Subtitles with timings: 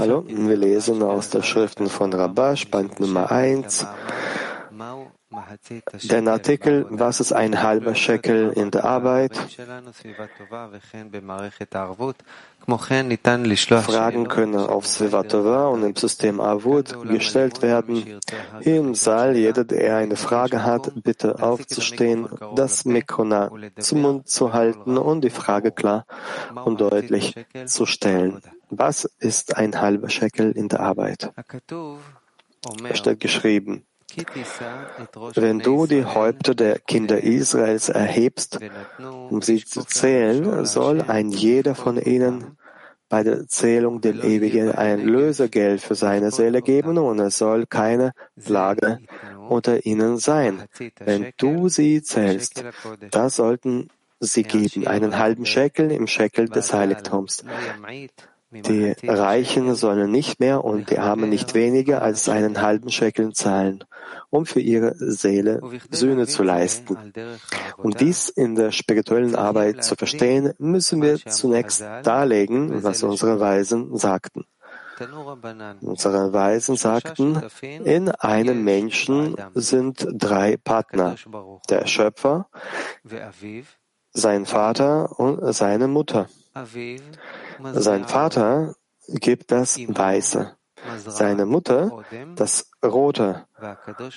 [0.00, 3.84] Hallo, wir lesen aus der Schriften von Rabash, Band Nummer 1,
[6.02, 9.32] den Artikel Was ist ein halber Shekel in der Arbeit?
[13.82, 18.20] Fragen können auf Svivatova und im System Avut gestellt werden.
[18.60, 24.96] Im Saal, jeder, der eine Frage hat, bitte aufzustehen, das Mikrona zum Mund zu halten
[24.96, 26.06] und die Frage klar
[26.64, 27.34] und deutlich
[27.66, 28.40] zu stellen.
[28.70, 31.32] Was ist ein halber Shekel in der Arbeit?
[32.88, 33.84] Es steht geschrieben,
[35.34, 38.60] wenn du die Häupter der Kinder Israels erhebst,
[39.30, 42.56] um sie zu zählen, soll ein jeder von ihnen
[43.08, 48.12] bei der Zählung dem Ewigen ein Lösegeld für seine Seele geben und es soll keine
[48.42, 48.98] Plage
[49.48, 50.64] unter ihnen sein.
[50.98, 52.64] Wenn du sie zählst,
[53.10, 53.88] da sollten
[54.20, 57.44] sie geben, einen halben Schekel im Schekel des Heiligtums.
[58.62, 63.84] Die Reichen sollen nicht mehr und die Armen nicht weniger als einen halben Schekel zahlen,
[64.30, 66.96] um für ihre Seele Sühne zu leisten.
[67.76, 73.96] Um dies in der spirituellen Arbeit zu verstehen, müssen wir zunächst darlegen, was unsere Weisen
[73.96, 74.44] sagten.
[75.80, 81.16] Unsere Weisen sagten, in einem Menschen sind drei Partner,
[81.68, 82.48] der Schöpfer,
[84.12, 86.28] sein Vater und seine Mutter.
[87.74, 88.74] Sein Vater
[89.08, 90.56] gibt das Weiße,
[90.98, 92.02] seine Mutter
[92.36, 93.46] das Rote.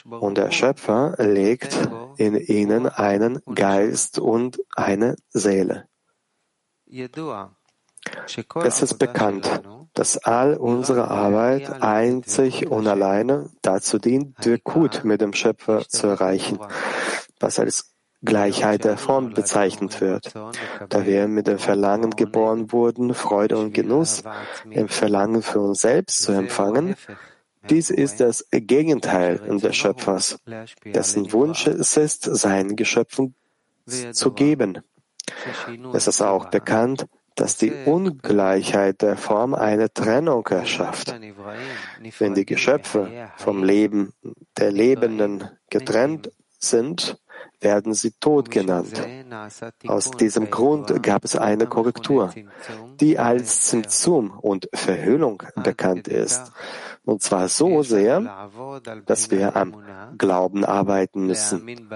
[0.09, 1.77] Und der Schöpfer legt
[2.17, 5.87] in ihnen einen Geist und eine Seele.
[8.63, 9.61] Es ist bekannt,
[9.93, 16.59] dass all unsere Arbeit einzig und alleine dazu dient, Wirkut mit dem Schöpfer zu erreichen,
[17.39, 20.33] was als Gleichheit der Form bezeichnet wird.
[20.89, 24.23] Da wir mit dem Verlangen geboren wurden, Freude und Genuss
[24.69, 26.95] im Verlangen für uns selbst zu empfangen,
[27.69, 30.39] dies ist das Gegenteil des Schöpfers,
[30.85, 33.35] dessen Wunsch es ist, seinen Geschöpfen
[34.11, 34.79] zu geben.
[35.93, 41.13] Es ist auch bekannt, dass die Ungleichheit der Form eine Trennung erschafft.
[42.19, 44.13] Wenn die Geschöpfe vom Leben
[44.57, 47.19] der Lebenden getrennt sind,
[47.59, 49.01] werden sie tot genannt.
[49.87, 52.33] Aus diesem Grund gab es eine Korrektur,
[52.99, 56.51] die als Zimtzum und Verhüllung bekannt ist.
[57.05, 58.49] Und zwar so sehr,
[59.05, 59.81] dass wir am
[60.17, 61.87] Glauben arbeiten müssen,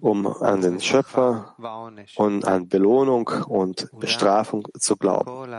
[0.00, 1.54] um an den Schöpfer
[2.16, 5.52] und an Belohnung und Bestrafung zu glauben.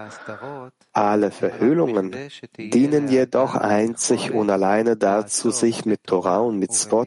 [0.91, 2.15] Alle Verhüllungen
[2.57, 7.05] dienen jedoch einzig und alleine dazu, sich mit Torah und mit Spot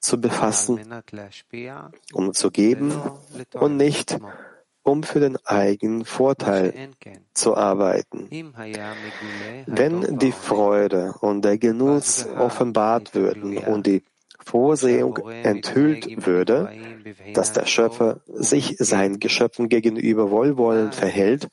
[0.00, 0.80] zu befassen,
[2.12, 2.92] um zu geben
[3.54, 4.18] und nicht
[4.82, 6.90] um für den eigenen Vorteil
[7.34, 8.28] zu arbeiten.
[9.66, 14.02] Wenn die Freude und der Genuss offenbart würden und die
[14.48, 16.70] Vorsehung enthüllt würde,
[17.34, 21.48] dass der Schöpfer sich seinen Geschöpfen gegenüber wohlwollend verhält,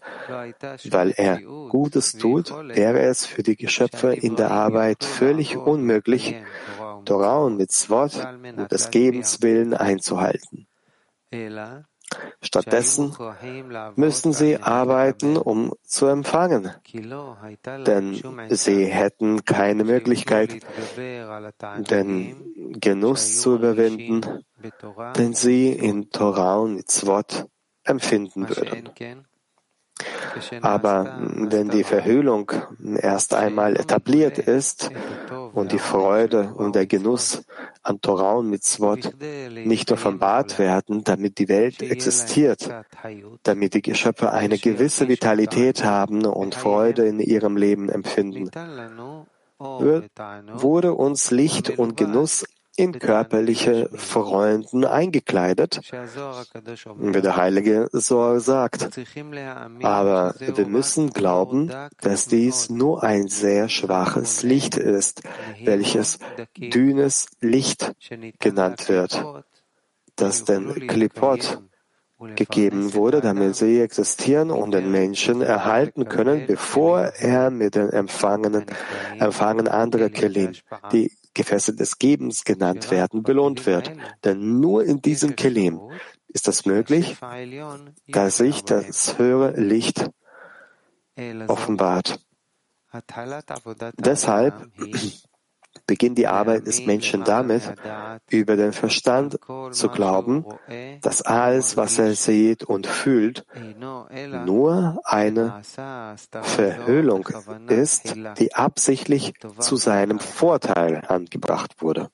[0.85, 6.35] weil er Gutes tut, wäre es für die Geschöpfe in der Arbeit völlig unmöglich,
[7.05, 8.11] Torah und Mitzvot
[8.57, 10.67] und des Gebens willen einzuhalten.
[12.41, 13.15] Stattdessen
[13.95, 16.71] müssten sie arbeiten, um zu empfangen,
[17.87, 20.63] denn sie hätten keine Möglichkeit,
[20.95, 24.43] den Genuss zu überwinden,
[25.17, 27.47] den sie in Torah und Mitzvot
[27.83, 28.89] empfinden würden.
[30.61, 32.51] Aber wenn die Verhüllung
[32.97, 34.91] erst einmal etabliert ist
[35.53, 37.43] und die Freude und der Genuss
[37.81, 39.13] an Torah und Mitzvot
[39.63, 42.69] nicht offenbart werden, damit die Welt existiert,
[43.43, 48.49] damit die Geschöpfe eine gewisse Vitalität haben und Freude in ihrem Leben empfinden,
[49.57, 52.45] wurde uns Licht und Genuss
[52.77, 55.79] in körperliche Freunden eingekleidet,
[56.97, 58.89] wie der heilige Sohr sagt.
[59.81, 65.21] Aber wir müssen glauben, dass dies nur ein sehr schwaches Licht ist,
[65.63, 66.19] welches
[66.57, 67.93] dünnes Licht
[68.39, 69.23] genannt wird,
[70.15, 71.61] das den Klipot
[72.35, 78.65] gegeben wurde, damit sie existieren und den Menschen erhalten können, bevor er mit den Empfangenen,
[79.19, 80.53] Empfangen anderer Kelim,
[80.91, 83.91] die Gefäße des Gebens genannt werden, belohnt wird.
[84.23, 85.79] Denn nur in diesem Kelim
[86.27, 87.15] ist es möglich,
[88.07, 90.09] dass sich das höhere Licht
[91.47, 92.19] offenbart.
[93.97, 94.71] Deshalb
[95.87, 97.73] beginnt die Arbeit des Menschen damit,
[98.29, 99.39] über den Verstand
[99.71, 100.45] zu glauben,
[101.01, 103.45] dass alles, was er sieht und fühlt,
[104.45, 105.61] nur eine
[106.41, 107.29] Verhüllung
[107.67, 112.09] ist, die absichtlich zu seinem Vorteil angebracht wurde.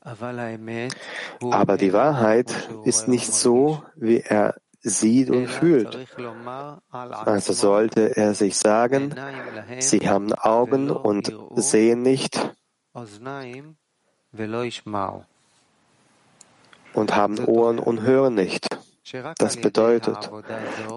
[0.00, 5.98] Aber die Wahrheit ist nicht so, wie er sieht und fühlt.
[6.90, 9.14] Also sollte er sich sagen,
[9.78, 12.54] sie haben Augen und sehen nicht
[16.94, 18.66] und haben Ohren und hören nicht.
[19.38, 20.30] Das bedeutet,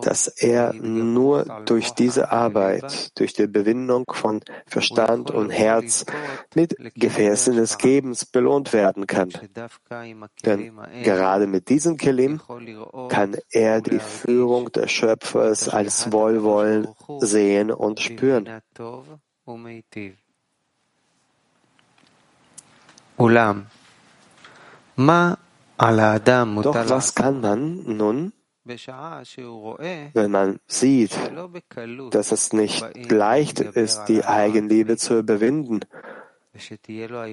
[0.04, 6.06] dass er nur durch diese Arbeit, durch die Bewindung von Verstand und Herz
[6.56, 9.30] mit Gefäßen des Gebens belohnt werden kann.
[10.46, 10.74] Denn
[11.04, 12.42] gerade mit diesem Kelim
[13.10, 16.88] kann er die Führung des Schöpfers als Wohlwollen
[17.20, 18.62] sehen und spüren.
[23.18, 23.68] Ulam.
[24.96, 25.38] Ma
[25.82, 28.34] doch was kann man nun,
[28.64, 31.18] wenn man sieht,
[32.12, 35.80] dass es nicht leicht ist, die Eigenliebe zu überwinden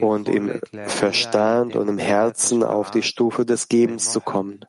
[0.01, 4.65] und im Verstand und im Herzen auf die Stufe des Gebens zu kommen?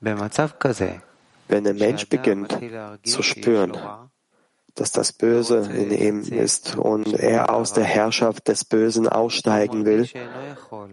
[0.00, 2.58] Wenn der Mensch beginnt
[3.04, 3.72] zu spüren,
[4.74, 10.08] dass das Böse in ihm ist und er aus der Herrschaft des Bösen aussteigen will,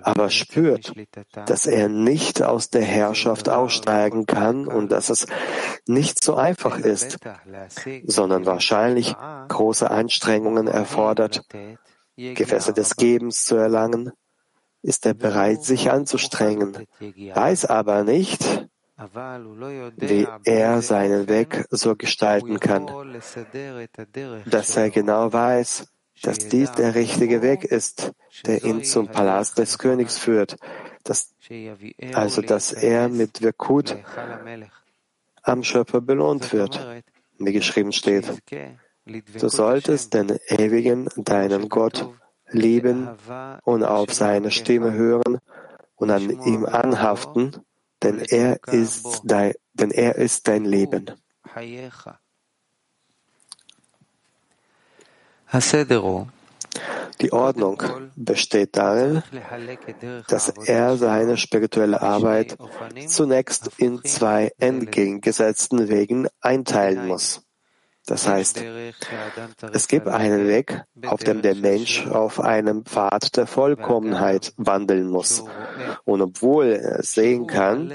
[0.02, 0.94] aber spürt,
[1.46, 5.28] dass er nicht aus der Herrschaft aussteigen kann und dass es
[5.88, 7.20] nicht so einfach ist,
[8.06, 9.16] sondern wahrscheinlich
[9.48, 11.42] große Anstrengungen erfordert,
[12.18, 14.12] Gefäße des Gebens zu erlangen,
[14.82, 18.69] ist er bereit, sich anzustrengen, weiß aber nicht,
[19.98, 22.88] wie er seinen Weg so gestalten kann,
[24.46, 25.88] dass er genau weiß,
[26.22, 28.12] dass dies der richtige Weg ist,
[28.46, 30.58] der ihn zum Palast des Königs führt,
[31.04, 31.34] dass,
[32.14, 33.98] also dass er mit Wirkut
[35.44, 37.04] am Schöpfer belohnt wird,
[37.38, 38.26] wie geschrieben steht.
[39.06, 42.10] Du solltest den Ewigen, deinen Gott,
[42.52, 43.10] lieben
[43.64, 45.40] und auf seine Stimme hören
[45.96, 47.56] und an ihm anhaften,
[48.04, 51.12] denn er ist dein, denn er ist dein Leben.
[57.22, 57.84] Die Ordnung
[58.16, 59.24] besteht darin,
[60.28, 62.58] dass er seine spirituelle Arbeit
[63.08, 67.49] zunächst in zwei entgegengesetzten Wegen einteilen muss.
[68.10, 68.64] Das heißt,
[69.72, 75.44] es gibt einen Weg, auf dem der Mensch auf einem Pfad der Vollkommenheit wandeln muss.
[76.06, 77.92] Und obwohl er sehen kann,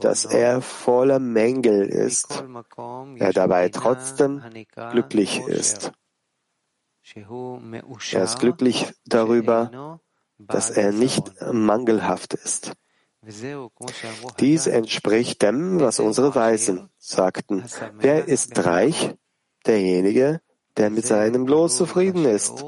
[0.00, 2.42] dass er voller Mängel ist,
[3.16, 4.42] er dabei trotzdem
[4.92, 5.92] glücklich ist.
[8.12, 10.00] Er ist glücklich darüber,
[10.38, 12.72] dass er nicht mangelhaft ist.
[14.38, 17.62] Dies entspricht dem, was unsere Weisen sagten.
[17.98, 19.14] Wer ist reich?
[19.66, 20.40] Derjenige,
[20.76, 22.64] der mit seinem Los zufrieden ist.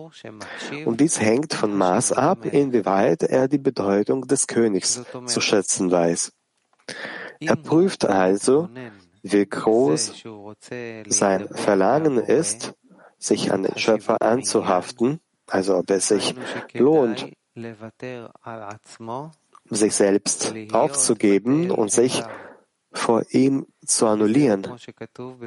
[0.84, 6.32] Und dies hängt von Maß ab, inwieweit er die Bedeutung des Königs zu schätzen weiß.
[7.40, 8.68] Er prüft also,
[9.22, 10.24] wie groß
[11.06, 12.74] sein Verlangen ist,
[13.18, 16.34] sich an den Schöpfer anzuhaften, also ob es sich
[16.72, 17.32] lohnt,
[19.70, 22.22] sich selbst aufzugeben und sich
[22.92, 24.66] vor ihm zu annullieren.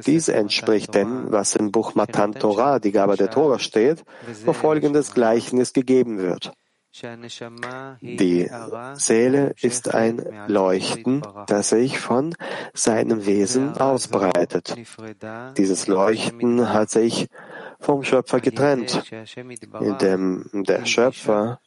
[0.06, 4.04] Dies entspricht dem, was im Buch Matan Torah, die Gabe der Tora steht,
[4.44, 6.52] wo folgendes Gleichnis gegeben wird.
[8.00, 8.50] Die
[8.94, 12.34] Seele ist ein Leuchten, das sich von
[12.72, 14.74] seinem Wesen ausbreitet.
[15.58, 17.28] Dieses Leuchten hat sich
[17.80, 19.02] vom Schöpfer getrennt,
[19.80, 21.60] indem der Schöpfer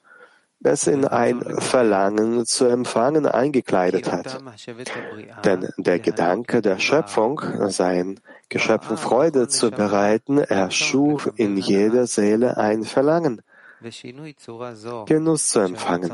[0.64, 4.42] es in ein Verlangen zu empfangen eingekleidet hat.
[5.46, 12.84] Denn der Gedanke der Schöpfung, seinen Geschöpfen Freude zu bereiten, erschuf in jeder Seele ein
[12.84, 13.42] Verlangen,
[15.06, 16.12] Genuss zu empfangen.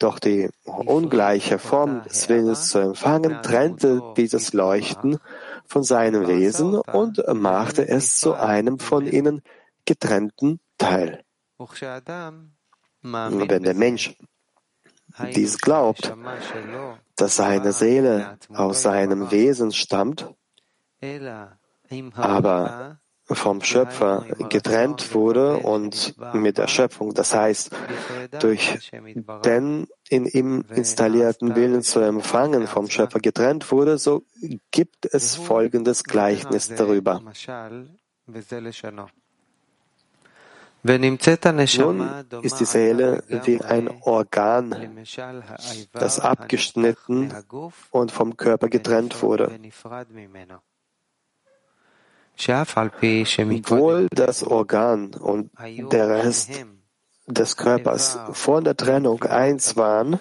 [0.00, 5.18] Doch die ungleiche Form des Willens zu empfangen trennte dieses Leuchten
[5.66, 9.42] von seinem Wesen und machte es zu einem von ihnen
[9.84, 11.22] getrennten Teil.
[13.04, 14.16] Wenn der Mensch
[15.34, 16.14] dies glaubt,
[17.16, 20.28] dass seine Seele aus seinem Wesen stammt,
[22.14, 27.70] aber vom Schöpfer getrennt wurde und mit der Schöpfung, das heißt,
[28.40, 28.90] durch
[29.44, 34.24] den in ihm installierten Willen zu empfangen vom Schöpfer getrennt wurde, so
[34.70, 37.22] gibt es folgendes Gleichnis darüber.
[40.86, 41.18] Nun
[42.42, 45.02] ist die Seele wie ein Organ,
[45.92, 47.32] das abgeschnitten
[47.90, 49.58] und vom Körper getrennt wurde.
[52.36, 55.50] Obwohl das Organ und
[55.90, 56.50] der Rest
[57.26, 60.20] des Körpers vor der Trennung eins waren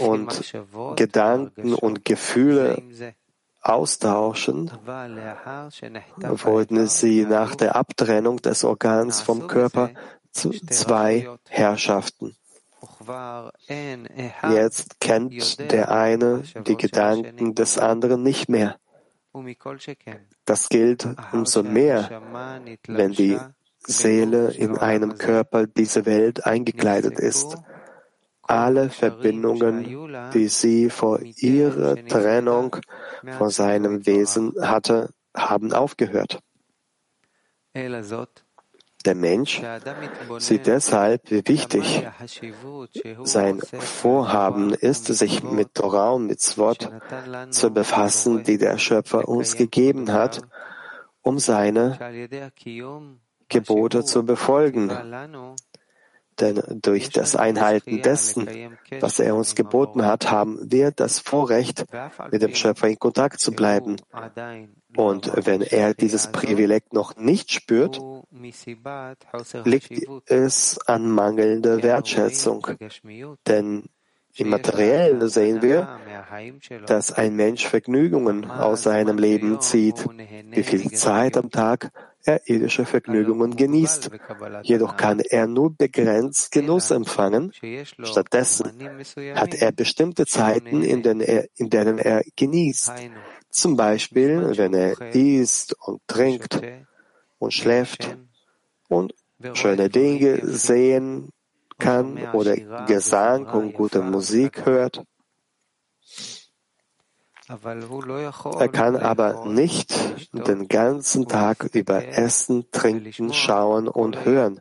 [0.00, 0.54] und
[0.96, 2.82] Gedanken und Gefühle
[3.64, 9.90] austauschen, wurden sie nach der Abtrennung des Organs vom Körper
[10.32, 12.36] zu zwei Herrschaften.
[14.50, 18.76] Jetzt kennt der eine die Gedanken des anderen nicht mehr.
[20.44, 22.22] Das gilt umso mehr,
[22.86, 23.38] wenn die
[23.86, 27.56] Seele in einem Körper diese Welt eingekleidet ist
[28.46, 32.76] alle Verbindungen, die sie vor ihrer Trennung
[33.38, 36.40] von seinem Wesen hatte, haben aufgehört.
[39.04, 39.60] Der Mensch
[40.38, 42.06] sieht deshalb, wie wichtig
[43.24, 46.90] sein Vorhaben ist, sich mit Torah und mit Swot
[47.50, 50.42] zu befassen, die der Schöpfer uns gegeben hat,
[51.20, 51.98] um seine
[53.48, 54.90] Gebote zu befolgen
[56.40, 58.48] denn durch das Einhalten dessen,
[59.00, 61.84] was er uns geboten hat, haben wir das Vorrecht,
[62.30, 63.96] mit dem Schöpfer in Kontakt zu bleiben.
[64.96, 68.00] Und wenn er dieses Privileg noch nicht spürt,
[69.64, 72.66] liegt es an mangelnder Wertschätzung.
[73.46, 73.84] Denn
[74.36, 76.00] im Materiellen sehen wir,
[76.86, 80.04] dass ein Mensch Vergnügungen aus seinem Leben zieht,
[80.50, 81.92] wie viel Zeit am Tag
[82.24, 84.10] er irdische Vergnügungen genießt.
[84.62, 87.52] Jedoch kann er nur begrenzt Genuss empfangen.
[88.02, 88.72] Stattdessen
[89.34, 92.92] hat er bestimmte Zeiten, in denen er, in denen er genießt.
[93.50, 96.60] Zum Beispiel, wenn er isst und trinkt
[97.38, 98.16] und schläft
[98.88, 99.14] und
[99.52, 101.30] schöne Dinge sehen
[101.78, 105.04] kann oder Gesang und gute Musik hört.
[108.58, 109.92] Er kann aber nicht
[110.32, 114.60] den ganzen Tag über Essen, Trinken, Schauen und Hören.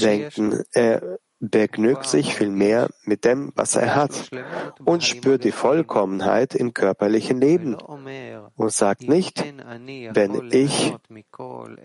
[0.00, 0.64] denken.
[0.72, 4.30] Er begnügt sich vielmehr mit dem, was er hat
[4.84, 7.74] und spürt die Vollkommenheit im körperlichen Leben.
[8.56, 10.94] und sagt nicht, wenn ich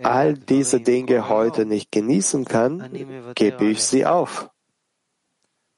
[0.01, 2.89] all diese Dinge heute nicht genießen kann,
[3.35, 4.49] gebe ich sie auf.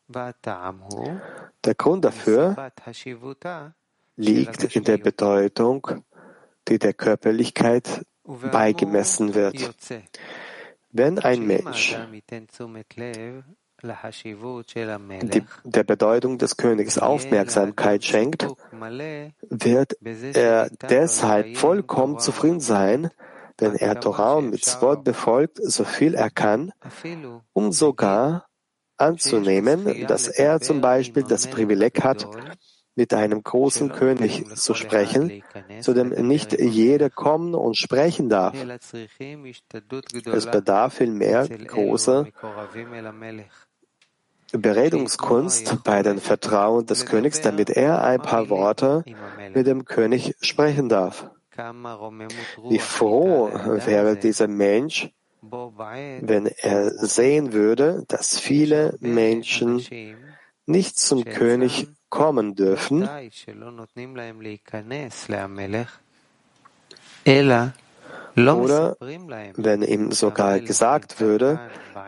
[0.08, 2.72] Der Grund dafür
[4.16, 5.88] liegt in der Bedeutung,
[6.68, 9.76] die der Körperlichkeit beigemessen wird.
[10.92, 11.98] Wenn ein Mensch
[13.84, 18.48] die, der Bedeutung des Königs Aufmerksamkeit schenkt,
[19.50, 23.10] wird er deshalb vollkommen zufrieden sein,
[23.58, 26.72] wenn er Torah und Mitzvot befolgt, so viel er kann,
[27.54, 28.48] um sogar
[28.98, 32.28] anzunehmen, dass er zum Beispiel das Privileg hat,
[32.96, 35.44] mit einem großen König zu sprechen,
[35.82, 38.56] zu dem nicht jeder kommen und sprechen darf.
[40.25, 42.28] Es bedarf vielmehr großer
[44.54, 49.04] Beredungskunst bei den Vertrauen des Königs, damit er ein paar Worte
[49.54, 51.30] mit dem König sprechen darf.
[52.70, 53.50] Wie froh
[53.86, 55.10] wäre dieser Mensch,
[55.52, 59.82] wenn er sehen würde, dass viele Menschen
[60.66, 63.08] nicht zum König kommen dürfen,
[68.38, 68.98] oder
[69.56, 71.60] wenn ihm sogar gesagt würde,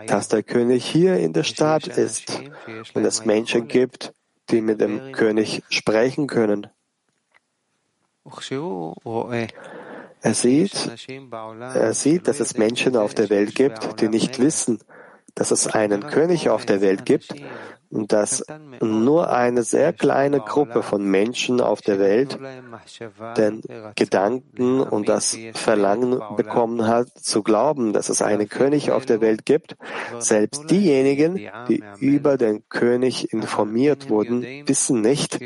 [0.07, 2.41] dass der König hier in der Stadt ist
[2.93, 4.13] und es Menschen gibt,
[4.49, 6.67] die mit dem König sprechen können.
[10.21, 10.89] Er sieht,
[11.73, 14.79] er sieht, dass es Menschen auf der Welt gibt, die nicht wissen,
[15.35, 17.33] dass es einen König auf der Welt gibt
[17.89, 18.43] und dass
[18.81, 22.37] nur eine sehr kleine Gruppe von Menschen auf der Welt
[23.37, 23.61] den
[23.95, 29.45] Gedanken und das Verlangen bekommen hat, zu glauben, dass es einen König auf der Welt
[29.45, 29.77] gibt.
[30.19, 35.39] Selbst diejenigen, die über den König informiert wurden, wissen nicht,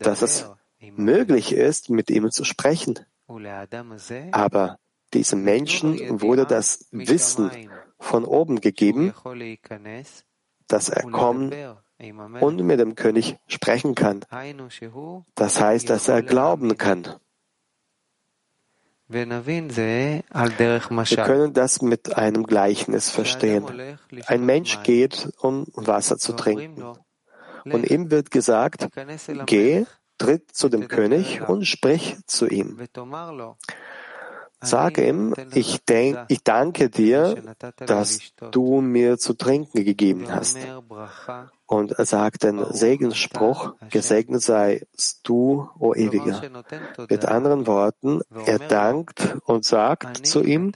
[0.00, 0.50] dass es
[0.96, 2.98] möglich ist, mit ihm zu sprechen.
[4.32, 4.78] Aber
[5.14, 7.50] diesem Menschen wurde das Wissen
[7.98, 9.12] von oben gegeben,
[10.66, 11.52] dass er kommen
[12.40, 14.24] und mit dem König sprechen kann.
[15.34, 17.08] Das heißt, dass er glauben kann.
[19.08, 19.26] Wir
[21.24, 23.64] können das mit einem Gleichnis verstehen.
[24.26, 26.84] Ein Mensch geht, um Wasser zu trinken.
[27.64, 28.88] Und ihm wird gesagt,
[29.46, 29.86] geh
[30.18, 32.78] tritt zu dem König und sprich zu ihm.
[34.60, 40.58] Sage ihm, ich, denk, ich danke dir, dass du mir zu trinken gegeben hast.
[41.66, 46.42] Und er sagt den Segensspruch, gesegnet seist du, o Ewiger.
[47.08, 50.72] Mit anderen Worten, er dankt und sagt zu ihm,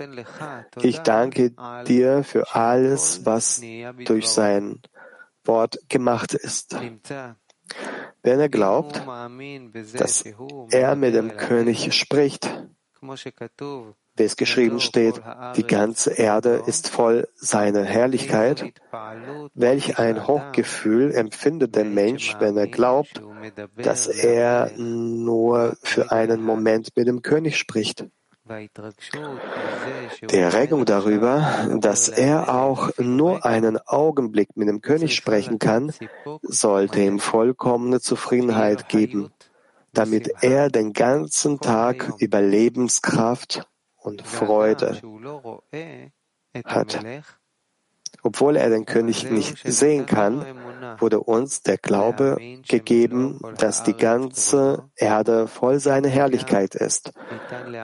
[0.80, 1.52] ich danke
[1.86, 3.60] dir für alles, was
[4.04, 4.80] durch sein
[5.44, 6.76] Wort gemacht ist.
[8.22, 9.02] Wenn er glaubt,
[9.94, 10.24] dass
[10.70, 12.48] er mit dem König spricht,
[14.14, 15.20] wie es geschrieben steht,
[15.56, 18.72] die ganze Erde ist voll seiner Herrlichkeit.
[19.54, 23.22] Welch ein Hochgefühl empfindet der Mensch, wenn er glaubt,
[23.76, 28.06] dass er nur für einen Moment mit dem König spricht.
[30.30, 35.92] Die Erregung darüber, dass er auch nur einen Augenblick mit dem König sprechen kann,
[36.42, 39.32] sollte ihm vollkommene Zufriedenheit geben
[39.92, 45.00] damit er den ganzen Tag Überlebenskraft und Freude
[46.64, 47.00] hat.
[48.22, 50.46] Obwohl er den König nicht sehen kann,
[50.98, 52.38] wurde uns der Glaube
[52.68, 57.12] gegeben, dass die ganze Erde voll seiner Herrlichkeit ist.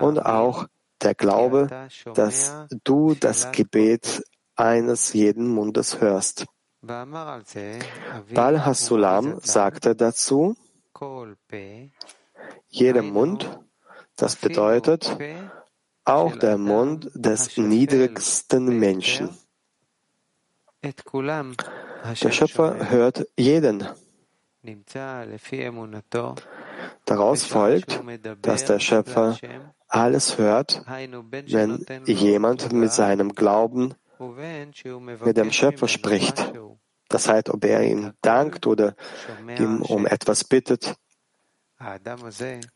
[0.00, 0.66] Und auch
[1.02, 1.68] der Glaube,
[2.14, 4.22] dass du das Gebet
[4.56, 6.46] eines jeden Mundes hörst.
[6.80, 10.56] Bal Hasulam sagte dazu,
[12.68, 13.60] jeder Mund,
[14.16, 15.16] das bedeutet
[16.04, 19.36] auch der Mund des niedrigsten Menschen.
[22.22, 23.86] Der Schöpfer hört jeden.
[27.04, 28.02] Daraus folgt,
[28.42, 29.38] dass der Schöpfer
[29.88, 33.94] alles hört, wenn jemand mit seinem Glauben
[35.24, 36.52] mit dem Schöpfer spricht.
[37.08, 38.94] Das heißt, ob er ihm dankt oder
[39.58, 40.96] ihm um etwas bittet.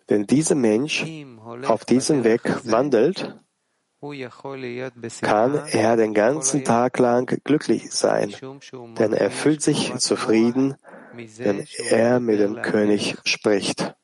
[0.07, 1.04] Wenn dieser Mensch
[1.66, 3.38] auf diesem Weg wandelt,
[5.21, 8.35] kann er den ganzen Tag lang glücklich sein,
[8.99, 10.76] denn er fühlt sich zufrieden,
[11.12, 13.94] wenn er mit dem König spricht.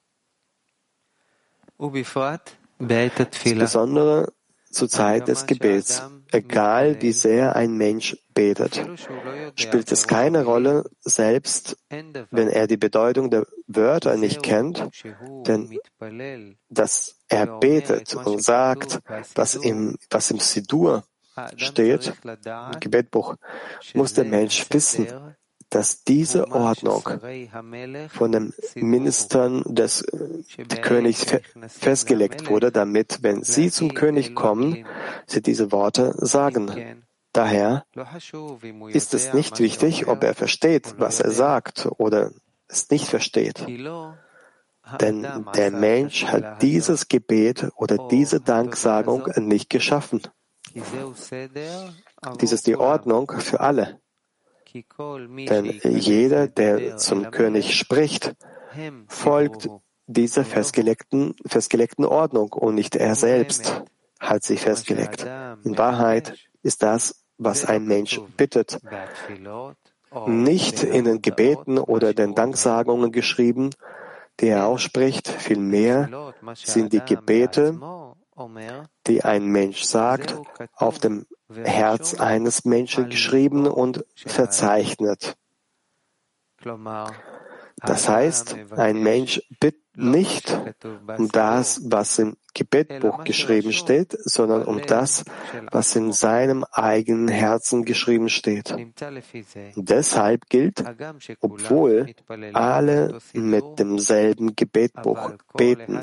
[2.79, 4.33] Insbesondere
[4.71, 8.87] zur Zeit des Gebets, egal wie sehr ein Mensch betet,
[9.57, 14.89] spielt es keine Rolle, selbst wenn er die Bedeutung der Wörter nicht kennt,
[15.47, 15.79] denn
[16.69, 19.01] dass er betet und sagt,
[19.35, 21.05] was im, was im Sidur
[21.57, 23.37] steht, im Gebetbuch,
[23.95, 25.07] muss der Mensch wissen,
[25.71, 27.03] dass diese Ordnung
[28.09, 30.07] von den Ministern des
[30.81, 31.27] Königs
[31.69, 34.87] festgelegt wurde, damit, wenn sie zum König kommen,
[35.27, 37.05] sie diese Worte sagen.
[37.33, 37.85] Daher
[38.89, 42.33] ist es nicht wichtig, ob er versteht, was er sagt oder
[42.69, 43.67] es nicht versteht.
[45.01, 50.23] Denn der Mensch hat dieses Gebet oder diese Danksagung nicht geschaffen.
[52.41, 54.01] Dies ist die Ordnung für alle.
[54.75, 58.35] Denn jeder, der zum König spricht,
[59.09, 59.69] folgt
[60.07, 63.83] dieser festgelegten, festgelegten Ordnung und nicht er selbst
[64.19, 65.27] hat sie festgelegt.
[65.65, 68.81] In Wahrheit ist das, was ein Mensch bittet,
[70.27, 73.71] nicht in den Gebeten oder den Danksagungen geschrieben,
[74.41, 77.79] die er ausspricht, vielmehr sind die Gebete,
[79.07, 80.37] die ein Mensch sagt,
[80.75, 85.37] auf dem Herz eines Menschen geschrieben und verzeichnet.
[87.81, 90.57] Das heißt, ein Mensch bittet nicht
[91.17, 95.25] um das, was im Gebetbuch geschrieben steht, sondern um das,
[95.71, 98.75] was in seinem eigenen Herzen geschrieben steht.
[99.77, 100.83] Deshalb gilt,
[101.41, 102.15] obwohl
[102.53, 106.01] alle mit demselben Gebetbuch beten,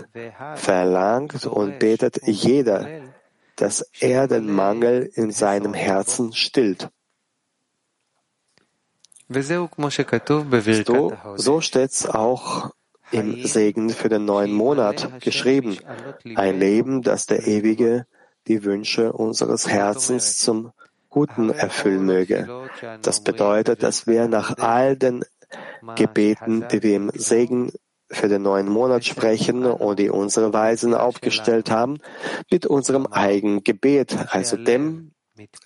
[0.56, 2.88] verlangt und betet jeder,
[3.56, 6.90] dass er den Mangel in seinem Herzen stillt.
[9.28, 12.72] So, so steht es auch
[13.15, 15.78] im Segen für den neuen Monat geschrieben.
[16.36, 18.06] Ein Leben, das der Ewige
[18.47, 20.71] die Wünsche unseres Herzens zum
[21.10, 22.67] Guten erfüllen möge.
[23.01, 25.23] Das bedeutet, dass wir nach all den
[25.95, 27.71] Gebeten, die wir im Segen
[28.12, 31.97] für den neuen Monat sprechen und die unsere Weisen aufgestellt haben,
[32.51, 35.12] mit unserem eigenen Gebet, also dem,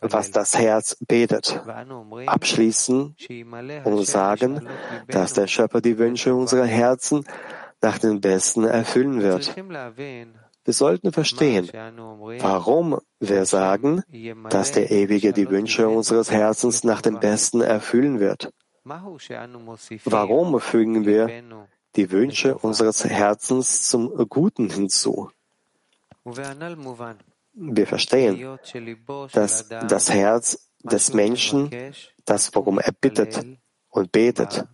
[0.01, 1.61] was das Herz betet,
[2.25, 3.15] abschließen
[3.83, 4.67] und sagen,
[5.07, 7.25] dass der Schöpfer die Wünsche unserer Herzen
[7.81, 9.55] nach dem Besten erfüllen wird.
[10.65, 11.69] Wir sollten verstehen,
[12.39, 14.03] warum wir sagen,
[14.49, 18.51] dass der Ewige die Wünsche unseres Herzens nach dem Besten erfüllen wird.
[18.83, 21.29] Warum fügen wir
[21.95, 25.31] die Wünsche unseres Herzens zum Guten hinzu.
[27.61, 28.57] Wir verstehen,
[29.33, 31.69] dass das Herz des Menschen,
[32.25, 33.45] das worum er bittet
[33.89, 34.65] und betet,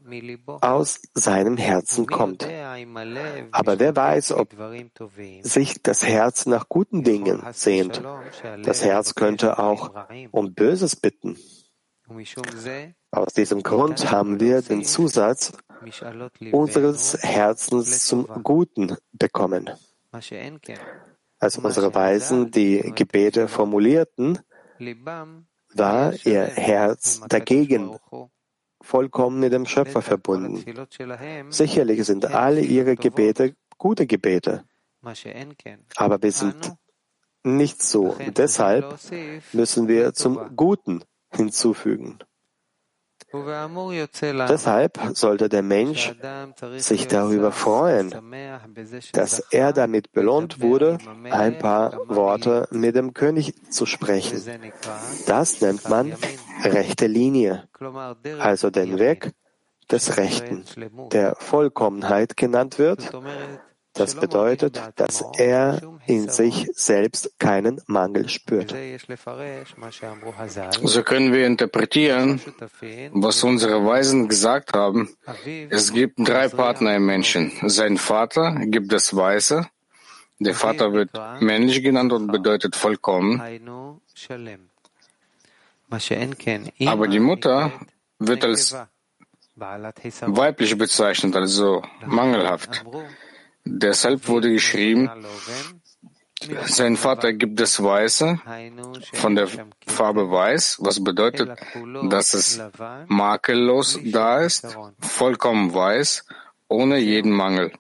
[0.61, 2.47] aus seinem Herzen kommt.
[3.51, 4.55] Aber wer weiß, ob
[5.41, 8.03] sich das Herz nach guten Dingen sehnt.
[8.63, 9.91] Das Herz könnte auch
[10.31, 11.37] um Böses bitten.
[13.11, 15.53] Aus diesem Grund haben wir den Zusatz
[16.51, 19.71] unseres Herzens zum Guten bekommen.
[21.39, 24.39] Als unsere Weisen die Gebete formulierten,
[25.73, 27.97] war ihr Herz dagegen
[28.81, 30.63] vollkommen mit dem Schöpfer verbunden.
[31.49, 34.63] Sicherlich sind alle ihre Gebete gute Gebete,
[35.95, 36.73] aber wir sind
[37.43, 38.15] nicht so.
[38.35, 38.97] Deshalb
[39.53, 42.19] müssen wir zum Guten hinzufügen.
[44.49, 46.15] Deshalb sollte der Mensch
[46.77, 48.13] sich darüber freuen,
[49.13, 50.97] dass er damit belohnt wurde,
[51.29, 54.41] ein paar Worte mit dem König zu sprechen.
[55.27, 56.13] Das nennt man
[56.63, 57.67] rechte Linie,
[58.39, 59.33] also den Weg
[59.91, 60.63] des Rechten,
[61.11, 63.11] der Vollkommenheit genannt wird,
[63.95, 68.75] das bedeutet, dass er in sich selbst keinen Mangel spürt.
[70.83, 72.41] So können wir interpretieren,
[73.11, 75.09] was unsere Weisen gesagt haben.
[75.69, 77.51] Es gibt drei Partner im Menschen.
[77.63, 79.67] Sein Vater gibt das Weiße.
[80.39, 83.41] Der Vater wird männlich genannt und bedeutet vollkommen.
[86.87, 87.71] Aber die Mutter
[88.19, 88.75] wird als
[89.55, 92.83] weiblich bezeichnet, also mangelhaft.
[93.65, 95.09] Deshalb wurde geschrieben,
[96.65, 98.39] sein Vater gibt das Weiße
[99.13, 99.47] von der
[99.87, 101.57] Farbe Weiß, was bedeutet,
[102.09, 102.61] dass es
[103.07, 106.25] makellos da ist, vollkommen weiß,
[106.67, 107.71] ohne jeden Mangel.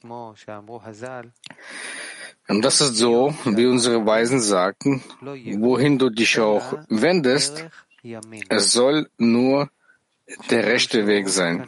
[2.47, 7.65] Und das ist so, wie unsere Weisen sagten, wohin du dich auch wendest,
[8.49, 9.69] es soll nur
[10.49, 11.67] der rechte Weg sein.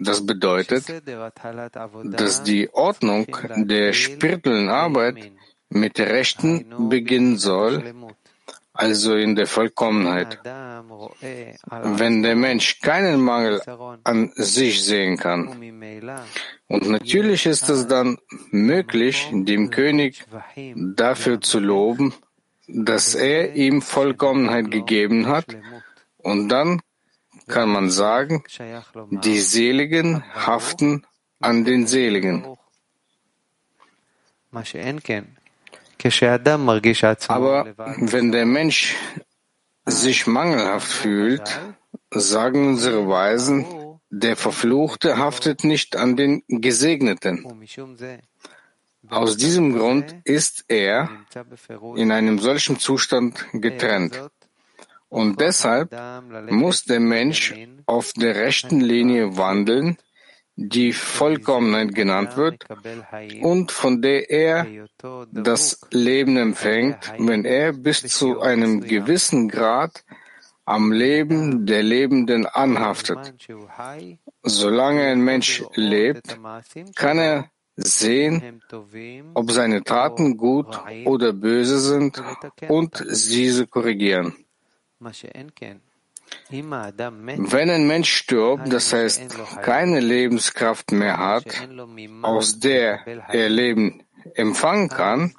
[0.00, 0.84] Das bedeutet,
[2.04, 5.32] dass die Ordnung der spirituellen Arbeit
[5.70, 7.94] mit Rechten beginnen soll,
[8.72, 10.38] also in der Vollkommenheit.
[10.42, 13.60] Wenn der Mensch keinen Mangel
[14.04, 15.48] an sich sehen kann,
[16.68, 18.18] und natürlich ist es dann
[18.50, 20.24] möglich, dem König
[20.74, 22.14] dafür zu loben,
[22.68, 25.46] dass er ihm Vollkommenheit gegeben hat,
[26.18, 26.80] und dann
[27.48, 28.44] kann man sagen,
[29.10, 31.06] die Seligen haften
[31.40, 32.46] an den Seligen.
[37.28, 37.74] Aber
[38.14, 38.96] wenn der Mensch
[39.84, 41.60] sich mangelhaft fühlt,
[42.10, 43.66] sagen unsere Weisen,
[44.10, 47.44] der Verfluchte haftet nicht an den Gesegneten.
[49.08, 51.10] Aus diesem Grund ist er
[51.96, 54.30] in einem solchen Zustand getrennt.
[55.08, 55.94] Und deshalb
[56.50, 57.54] muss der Mensch
[57.86, 59.96] auf der rechten Linie wandeln,
[60.60, 62.66] die Vollkommenheit genannt wird
[63.42, 64.66] und von der er
[65.30, 70.04] das Leben empfängt, wenn er bis zu einem gewissen Grad
[70.64, 73.34] am Leben der Lebenden anhaftet.
[74.42, 76.38] Solange ein Mensch lebt,
[76.96, 78.60] kann er sehen,
[79.34, 82.20] ob seine Taten gut oder böse sind
[82.68, 84.34] und diese korrigieren.
[86.50, 91.68] Wenn ein Mensch stirbt, das heißt keine Lebenskraft mehr hat,
[92.22, 94.02] aus der er Leben
[94.34, 95.34] empfangen kann,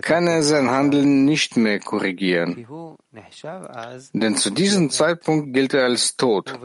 [0.00, 2.66] kann er sein Handeln nicht mehr korrigieren.
[4.12, 6.58] Denn zu diesem Zeitpunkt gilt er als tot.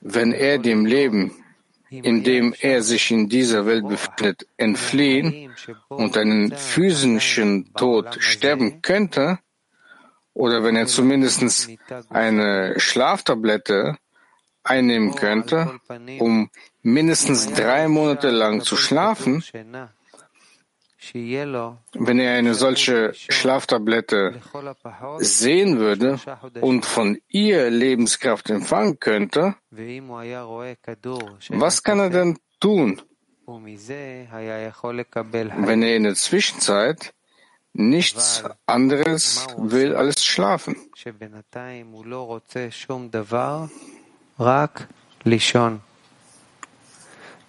[0.00, 1.41] Wenn er dem Leben,
[1.92, 5.52] in dem er sich in dieser Welt befindet, entfliehen
[5.88, 9.38] und einen physischen Tod sterben könnte,
[10.34, 11.68] oder wenn er zumindest
[12.08, 13.98] eine Schlaftablette
[14.64, 15.78] einnehmen könnte,
[16.18, 16.48] um
[16.82, 19.44] mindestens drei Monate lang zu schlafen,
[21.14, 24.40] wenn er eine solche Schlaftablette
[25.18, 26.18] sehen würde
[26.60, 29.54] und von ihr Lebenskraft empfangen könnte,
[31.50, 33.02] was kann er denn tun,
[33.46, 33.66] wenn
[35.82, 37.12] er in der Zwischenzeit
[37.74, 40.76] nichts anderes will als schlafen?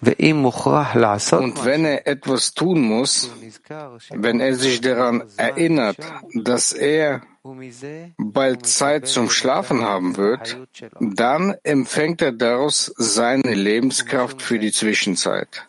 [0.06, 3.30] Und wenn er etwas tun muss,
[4.10, 5.96] wenn er sich daran erinnert,
[6.34, 7.22] dass er
[8.16, 10.58] bald Zeit zum Schlafen haben wird,
[11.00, 15.68] dann empfängt er daraus seine Lebenskraft für die Zwischenzeit.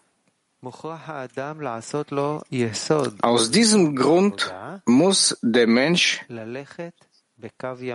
[3.21, 4.53] Aus diesem Grund
[4.85, 6.25] muss der Mensch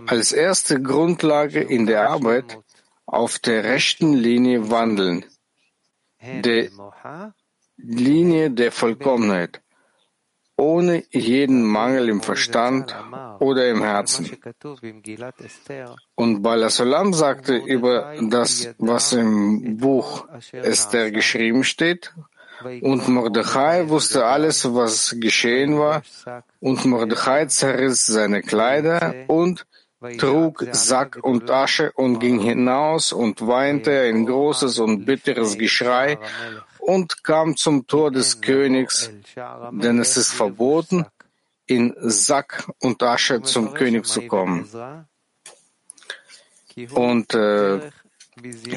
[0.07, 2.59] als erste Grundlage in der Arbeit
[3.07, 5.25] auf der rechten Linie wandeln,
[6.21, 6.69] der
[7.77, 9.63] Linie der Vollkommenheit,
[10.57, 12.95] ohne jeden Mangel im Verstand
[13.39, 14.37] oder im Herzen.
[16.15, 22.13] Und Balasolam sagte über das, was im Buch Esther geschrieben steht,
[22.83, 26.03] und Mordechai wusste alles, was geschehen war,
[26.61, 29.67] und Mordechai zerriss seine Kleider und
[30.19, 36.19] trug Sack und Asche und ging hinaus und weinte ein großes und bitteres Geschrei
[36.79, 39.11] und kam zum Tor des Königs,
[39.73, 41.07] denn es ist verboten,
[41.67, 44.69] in Sack und Asche zum König zu kommen.
[46.95, 47.91] Und äh,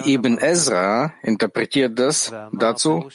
[0.05, 3.09] Ibn Ezra interpretiert das dazu,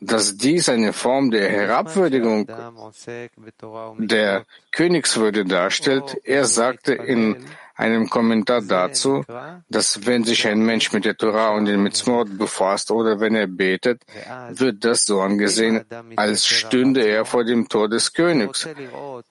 [0.00, 2.46] dass dies eine Form der Herabwürdigung
[3.98, 6.20] der Königswürde darstellt.
[6.24, 7.36] Er sagte in
[7.74, 9.24] einem Kommentar dazu,
[9.68, 13.46] dass wenn sich ein Mensch mit der Torah und den Mitzvot befasst oder wenn er
[13.46, 14.02] betet,
[14.50, 15.84] wird das so angesehen,
[16.16, 18.68] als stünde er vor dem Tor des Königs.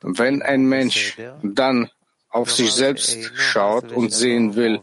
[0.01, 1.89] Wenn ein Mensch dann
[2.35, 4.81] auf sich selbst schaut und sehen will,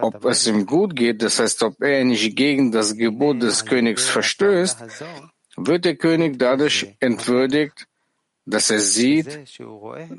[0.00, 4.08] ob es ihm gut geht, das heißt, ob er nicht gegen das Gebot des Königs
[4.08, 4.78] verstößt,
[5.56, 7.86] wird der König dadurch entwürdigt,
[8.46, 9.40] dass er sieht,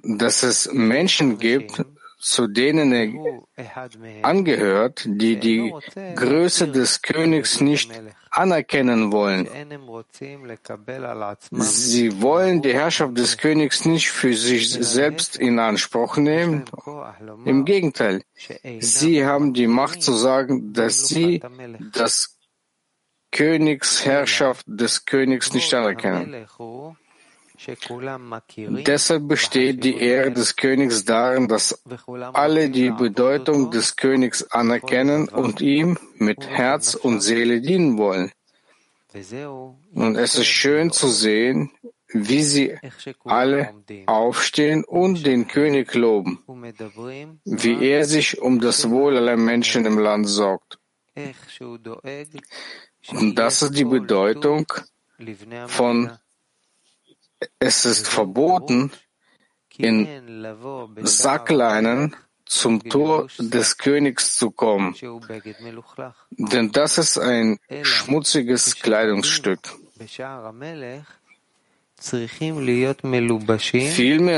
[0.04, 1.84] dass es Menschen gibt,
[2.20, 5.74] zu denen er angehört, die die
[6.16, 7.90] Größe des Königs nicht
[8.30, 9.48] anerkennen wollen.
[11.52, 16.66] Sie wollen die Herrschaft des Königs nicht für sich selbst in Anspruch nehmen.
[17.46, 18.22] Im Gegenteil,
[18.80, 21.42] sie haben die Macht zu sagen, dass sie
[21.94, 22.38] das
[23.32, 26.46] Königsherrschaft des Königs nicht anerkennen.
[27.68, 31.84] Deshalb besteht die Ehre des Königs darin, dass
[32.34, 38.32] alle die Bedeutung des Königs anerkennen und ihm mit Herz und Seele dienen wollen.
[39.94, 41.72] Und es ist schön zu sehen,
[42.08, 42.78] wie sie
[43.26, 43.74] alle
[44.06, 46.44] aufstehen und den König loben,
[47.44, 50.80] wie er sich um das Wohl aller Menschen im Land sorgt.
[53.12, 54.66] Und das ist die Bedeutung
[55.68, 56.12] von
[57.60, 58.92] es ist verboten,
[59.78, 60.08] in
[61.02, 64.96] Sackleinen zum Tor des Königs zu kommen,
[66.38, 69.60] denn das ist ein schmutziges Kleidungsstück.
[72.02, 73.06] Vielmehr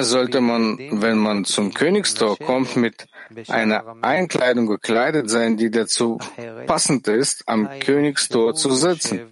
[0.04, 3.08] sollte man, wenn man zum Königstor kommt, mit
[3.48, 6.20] einer Einkleidung gekleidet sein, die dazu
[6.66, 9.32] passend ist, am Königstor zu sitzen.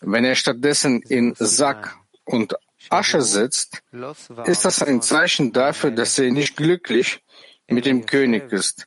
[0.00, 2.54] Wenn er stattdessen in Sack und
[2.90, 3.82] Asche sitzt,
[4.44, 7.22] ist das ein Zeichen dafür, dass er nicht glücklich
[7.66, 8.84] mit dem König ist,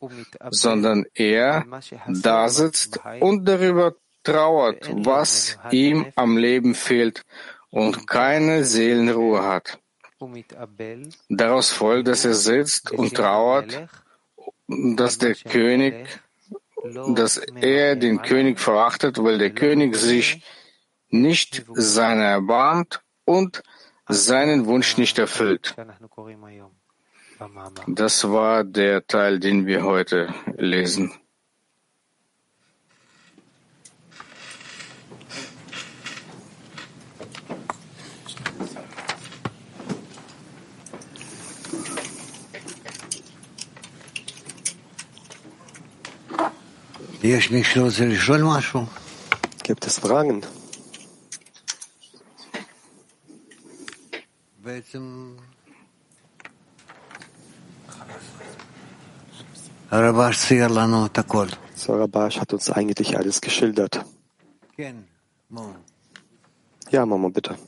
[0.50, 1.64] sondern er
[2.06, 7.24] da sitzt und darüber trauert, was ihm am Leben fehlt
[7.70, 9.78] und keine Seelenruhe hat.
[11.28, 13.88] Daraus folgt, dass er sitzt und trauert,
[14.66, 15.94] dass der König,
[17.14, 20.42] dass er den König verachtet, weil der König sich
[21.10, 23.62] nicht seiner erbarmt und
[24.08, 25.74] seinen Wunsch nicht erfüllt.
[27.86, 31.12] Das war der Teil, den wir heute lesen.
[49.62, 50.42] Gibt es Fragen?
[61.74, 64.04] Sarabash hat uns eigentlich alles geschildert.
[66.90, 67.58] Ja, Mama, bitte.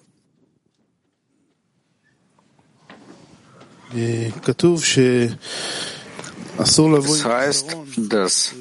[7.16, 7.76] Es heißt,
[8.08, 8.54] dass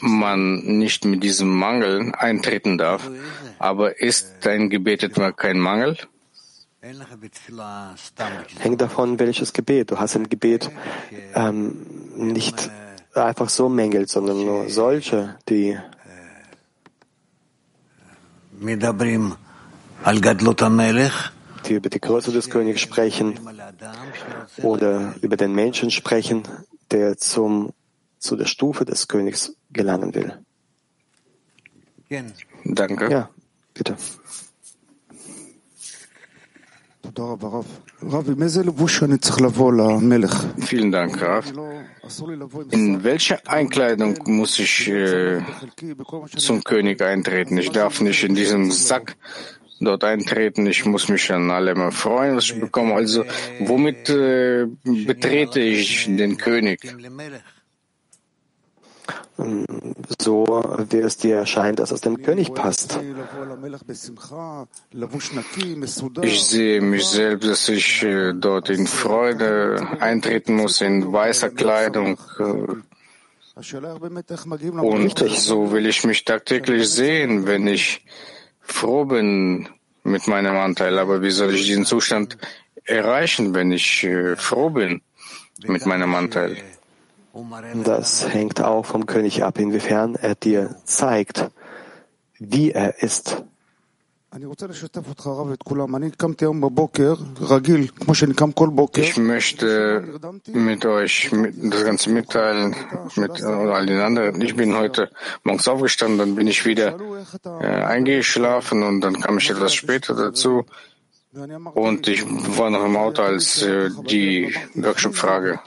[0.00, 3.10] man nicht mit diesem Mangel eintreten darf.
[3.58, 5.96] Aber ist dein Gebet etwa kein Mangel?
[8.58, 9.90] Hängt davon, welches Gebet.
[9.90, 10.70] Du hast im Gebet
[11.34, 11.86] ähm,
[12.16, 12.70] nicht
[13.14, 15.78] einfach so mängelt, sondern nur solche, die
[21.66, 23.38] die über die Größe des Königs sprechen
[24.62, 26.42] oder über den Menschen sprechen,
[26.90, 27.72] der zum,
[28.22, 30.38] zu der Stufe des Königs gelangen will.
[32.64, 33.10] Danke.
[33.10, 33.30] Ja,
[33.74, 33.96] bitte.
[40.60, 41.52] Vielen Dank, Rav.
[42.70, 45.42] In welche Einkleidung muss ich äh,
[46.36, 47.58] zum König eintreten?
[47.58, 49.16] Ich darf nicht in diesem Sack
[49.80, 50.66] dort eintreten.
[50.66, 52.94] Ich muss mich an allem freuen, was ich bekomme.
[52.94, 53.24] Also,
[53.60, 56.80] womit äh, betrete ich den König?
[60.20, 60.44] So
[60.90, 62.98] wie es dir erscheint, dass es dem König passt.
[66.22, 72.18] Ich sehe mich selbst, dass ich äh, dort in Freude eintreten muss, in weißer Kleidung.
[72.38, 73.62] äh,
[74.82, 78.04] Und so will ich mich tagtäglich sehen, wenn ich
[78.60, 79.68] froh bin
[80.04, 80.98] mit meinem Anteil.
[80.98, 82.38] Aber wie soll ich diesen Zustand
[82.84, 85.02] erreichen, wenn ich äh, froh bin
[85.66, 86.56] mit meinem Anteil?
[87.84, 91.50] Das hängt auch vom König ab, inwiefern er dir zeigt,
[92.38, 93.42] wie er ist.
[94.34, 94.46] Ich
[99.18, 100.04] möchte
[100.54, 102.74] mit euch das Ganze mitteilen,
[103.16, 104.40] mit all den anderen.
[104.40, 105.10] Ich bin heute
[105.42, 106.96] morgens aufgestanden, dann bin ich wieder
[107.60, 110.64] äh, eingeschlafen und dann kam ich etwas später dazu.
[111.74, 112.22] Und ich
[112.58, 115.60] war noch im Auto, als äh, die Workshop-Frage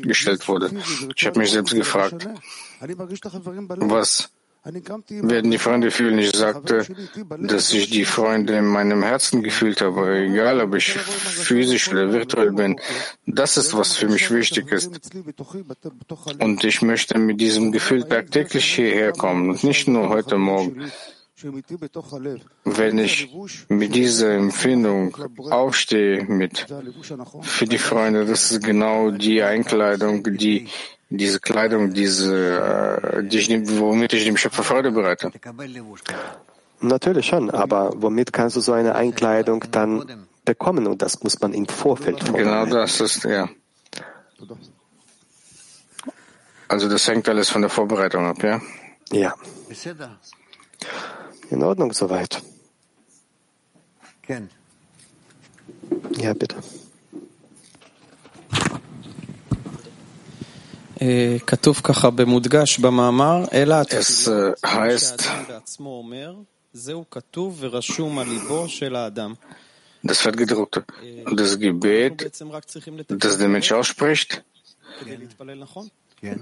[0.00, 0.70] gestellt wurde.
[1.14, 2.26] Ich habe mich selbst gefragt,
[3.80, 4.30] was
[4.62, 6.18] werden die Freunde fühlen?
[6.18, 6.86] Ich sagte,
[7.38, 12.52] dass ich die Freunde in meinem Herzen gefühlt habe, egal ob ich physisch oder virtuell
[12.52, 12.80] bin.
[13.26, 14.90] Das ist, was für mich wichtig ist.
[16.40, 20.90] Und ich möchte mit diesem Gefühl tagtäglich hierher kommen und nicht nur heute Morgen.
[22.64, 23.28] Wenn ich
[23.68, 25.16] mit dieser Empfindung
[25.50, 26.66] aufstehe mit
[27.42, 30.68] für die Freunde, das ist genau die Einkleidung, die
[31.10, 35.32] diese Kleidung, diese, die ich, womit ich dem Schöpfer Freude bereite.
[36.80, 40.86] Natürlich schon, aber womit kannst du so eine Einkleidung dann bekommen?
[40.86, 43.48] Und das muss man im Vorfeld Genau das ist, ja.
[46.68, 48.60] Also das hängt alles von der Vorbereitung ab, ja?
[49.10, 49.34] Ja.
[51.50, 52.42] In Ordnung soweit.
[56.18, 56.56] Ja, bitte.
[63.94, 65.30] Es äh, heißt,
[70.02, 70.82] das wird gedruckt.
[71.34, 72.30] Das Gebet,
[73.08, 74.44] das der Mensch ausspricht,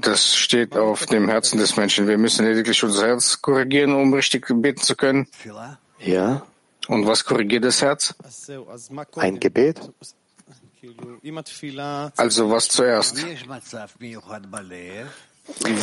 [0.00, 2.08] das steht auf dem Herzen des Menschen.
[2.08, 5.28] Wir müssen lediglich unser Herz korrigieren, um richtig beten zu können.
[6.00, 6.42] Ja.
[6.88, 8.14] Und was korrigiert das Herz?
[9.16, 9.80] Ein Gebet.
[12.16, 13.24] Also was zuerst?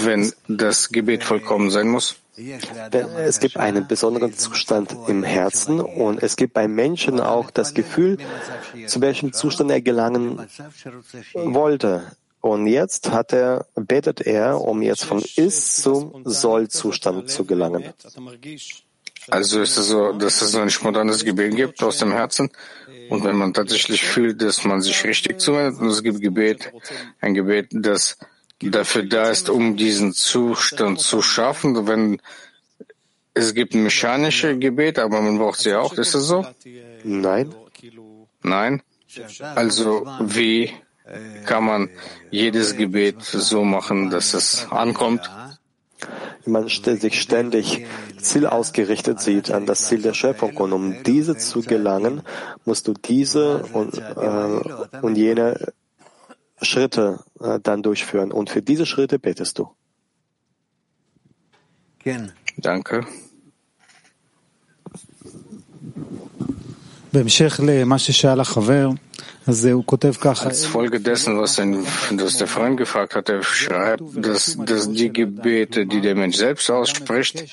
[0.04, 2.18] Wenn das Gebet vollkommen sein muss?
[2.38, 8.18] Es gibt einen besonderen Zustand im Herzen und es gibt beim Menschen auch das Gefühl,
[8.88, 10.46] zu welchem Zustand er gelangen
[11.34, 12.12] wollte.
[12.46, 17.92] Und jetzt hat er, betet er, um jetzt von Ist zum Soll-Zustand zu gelangen.
[19.30, 22.52] Also ist es so, dass es so ein spontanes Gebet gibt aus dem Herzen.
[23.10, 26.72] Und wenn man tatsächlich fühlt, dass man sich richtig zuwendet, und es gibt Gebet,
[27.20, 28.16] ein Gebet, das
[28.60, 31.88] dafür da ist, um diesen Zustand zu schaffen.
[31.88, 32.22] Wenn
[33.34, 35.94] es gibt mechanische Gebet, aber man braucht sie auch.
[35.94, 36.46] Ist es so?
[37.04, 37.56] Nein.
[38.44, 38.84] Nein.
[39.56, 40.72] Also wie
[41.46, 41.90] kann man
[42.32, 45.30] jedes Gebet so machen, dass es ankommt?
[46.48, 47.86] man sich ständig
[48.20, 50.56] zielausgerichtet sieht an das Ziel der Schöpfung.
[50.58, 52.22] Und um diese zu gelangen,
[52.66, 55.74] musst du diese und, äh, und jene
[56.62, 58.32] Schritte äh, dann durchführen.
[58.32, 59.70] Und für diese Schritte betest du.
[62.58, 63.06] Danke.
[70.48, 75.14] Als Folge dessen, was, ein, was der Freund gefragt hat, er schreibt, dass, dass die
[75.14, 77.44] Gebete, die der Mensch selbst ausspricht,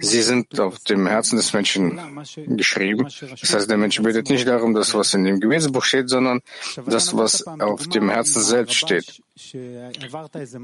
[0.00, 2.00] sie sind auf dem Herzen des Menschen
[2.46, 3.08] geschrieben.
[3.40, 6.42] Das heißt, der Mensch betet nicht darum, das, was in dem Gebetsbuch steht, sondern
[6.86, 9.20] das, was auf dem Herzen selbst steht.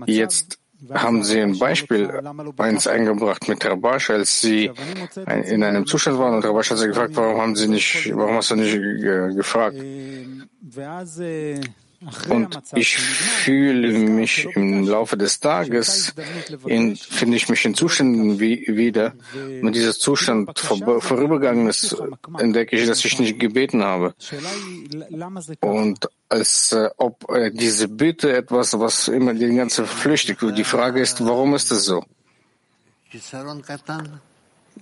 [0.07, 0.59] Jetzt
[0.93, 2.11] haben Sie ein Beispiel
[2.57, 4.71] eins eingebracht mit Rabash, als Sie
[5.27, 8.51] in einem Zustand waren und Rabash hat Sie gefragt, warum haben Sie nicht, warum hast
[8.51, 8.79] du nicht
[9.37, 9.77] gefragt?
[12.29, 16.15] Und ich fühle mich im Laufe des Tages,
[16.65, 19.15] in, finde ich mich in Zuständen wie, wieder.
[19.33, 21.97] Wenn dieser Zustand vor, vorübergegangen ist,
[22.39, 24.15] entdecke ich, dass ich nicht gebeten habe.
[25.61, 30.39] Und als äh, ob äh, diese Bitte etwas, was immer die ganze flüchtig.
[30.57, 32.05] Die Frage ist, warum ist es so?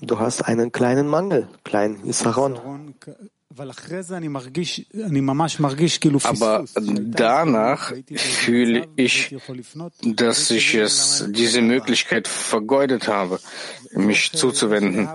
[0.00, 2.94] Du hast einen kleinen Mangel, kleinen Isaron.
[6.24, 6.64] Aber
[6.96, 9.36] danach fühle ich,
[10.02, 13.40] dass ich es, diese Möglichkeit vergeudet habe,
[13.94, 15.09] mich zuzuwenden.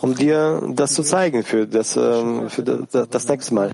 [0.00, 3.72] Um dir das zu zeigen für das, ähm, für das nächste Mal.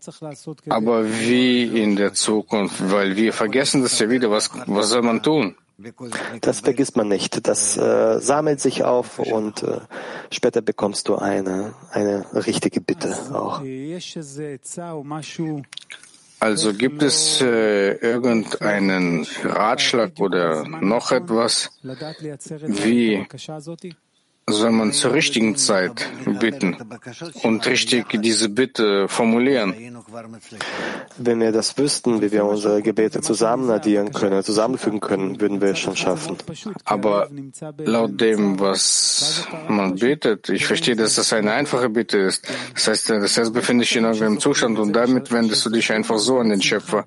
[0.68, 2.90] Aber wie in der Zukunft?
[2.90, 4.30] Weil wir vergessen das ja wieder.
[4.30, 5.54] Was, was soll man tun?
[6.40, 7.46] Das vergisst man nicht.
[7.46, 9.80] Das äh, sammelt sich auf und äh,
[10.30, 13.62] später bekommst du eine, eine richtige Bitte auch.
[16.40, 23.24] Also gibt es äh, irgendeinen Ratschlag oder noch etwas, wie
[24.48, 26.08] soll man zur richtigen Zeit
[26.40, 26.76] bitten
[27.42, 29.74] und richtig diese Bitte formulieren.
[31.16, 35.70] Wenn wir das wüssten, wie wir unsere Gebete zusammen addieren können, zusammenfügen können, würden wir
[35.70, 36.36] es schon schaffen.
[36.84, 37.28] Aber
[37.78, 42.46] laut dem, was man betet, ich verstehe, dass das eine einfache Bitte ist.
[42.74, 46.18] Das heißt, das Herz befindet sich in irgendeinem Zustand und damit wendest du dich einfach
[46.18, 47.04] so an den Schöpfer.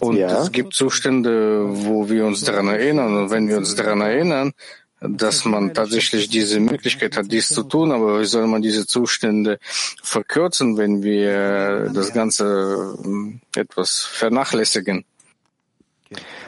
[0.00, 0.42] Und ja.
[0.42, 3.16] es gibt Zustände, wo wir uns daran erinnern.
[3.16, 4.52] Und wenn wir uns daran erinnern,
[5.00, 9.58] dass man tatsächlich diese Möglichkeit hat, dies zu tun, aber wie soll man diese Zustände
[10.02, 15.04] verkürzen, wenn wir das Ganze ähm, etwas vernachlässigen?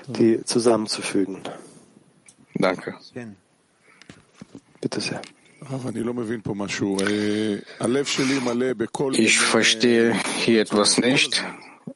[0.07, 1.41] Die zusammenzufügen.
[2.55, 2.95] Danke.
[4.81, 5.23] Bitte sehr.
[9.15, 11.45] Ich verstehe hier etwas nicht.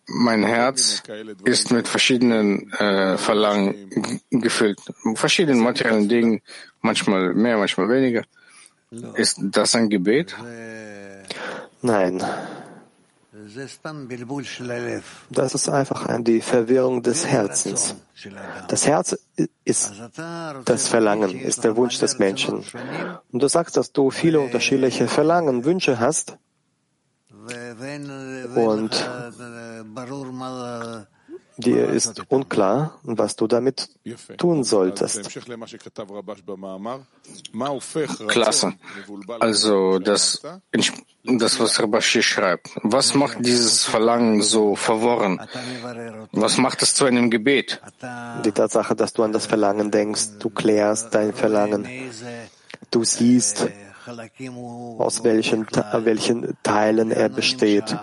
[0.07, 1.03] Mein Herz
[1.45, 4.81] ist mit verschiedenen äh, Verlangen gefüllt,
[5.15, 6.43] verschiedenen materiellen Dingen,
[6.81, 8.23] manchmal mehr, manchmal weniger.
[9.15, 10.37] Ist das ein Gebet?
[11.83, 12.23] Nein.
[15.31, 17.95] Das ist einfach die Verwirrung des Herzens.
[18.69, 19.19] Das Herz
[19.65, 19.93] ist
[20.65, 22.65] das Verlangen, ist der Wunsch des Menschen.
[23.33, 26.39] Und du sagst, dass du viele unterschiedliche Verlangen, Wünsche hast.
[28.55, 29.07] Und
[31.59, 33.89] dir ist unklar, was du damit
[34.37, 35.31] tun solltest.
[38.29, 38.75] Klasse.
[39.41, 40.43] Also das,
[41.25, 42.71] das was Rabashi schreibt.
[42.83, 45.41] Was macht dieses Verlangen so verworren?
[46.33, 47.81] Was macht es zu einem Gebet?
[48.45, 51.87] Die Tatsache, dass du an das Verlangen denkst, du klärst dein Verlangen,
[52.91, 53.67] du siehst,
[54.99, 57.97] aus welchen, welchen Teilen er besteht,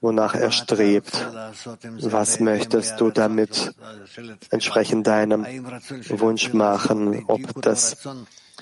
[0.00, 1.26] wonach er strebt.
[2.00, 3.74] Was möchtest du damit
[4.50, 5.46] entsprechend deinem
[6.08, 7.96] Wunsch machen, ob das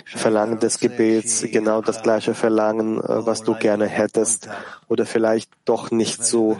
[0.04, 4.48] Verlangen des Gebets genau das gleiche Verlangen, äh, was du gerne hättest,
[4.88, 6.56] oder vielleicht doch nicht so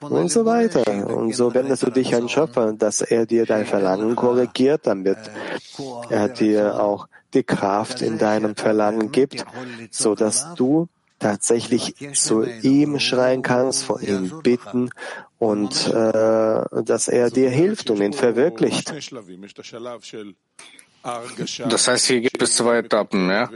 [0.00, 0.84] und so weiter.
[1.06, 5.18] Und so wendest du dich an Schöpfer, dass er dir dein Verlangen korrigiert, damit
[6.10, 9.44] er dir auch die Kraft in deinem Verlangen gibt,
[9.90, 14.90] so dass du tatsächlich zu ihm schreien kannst, vor ihm bitten
[15.38, 18.92] und äh, dass er dir hilft und ihn verwirklicht.
[21.02, 23.30] Das heißt, hier gibt es zwei Etappen.
[23.30, 23.50] Ja?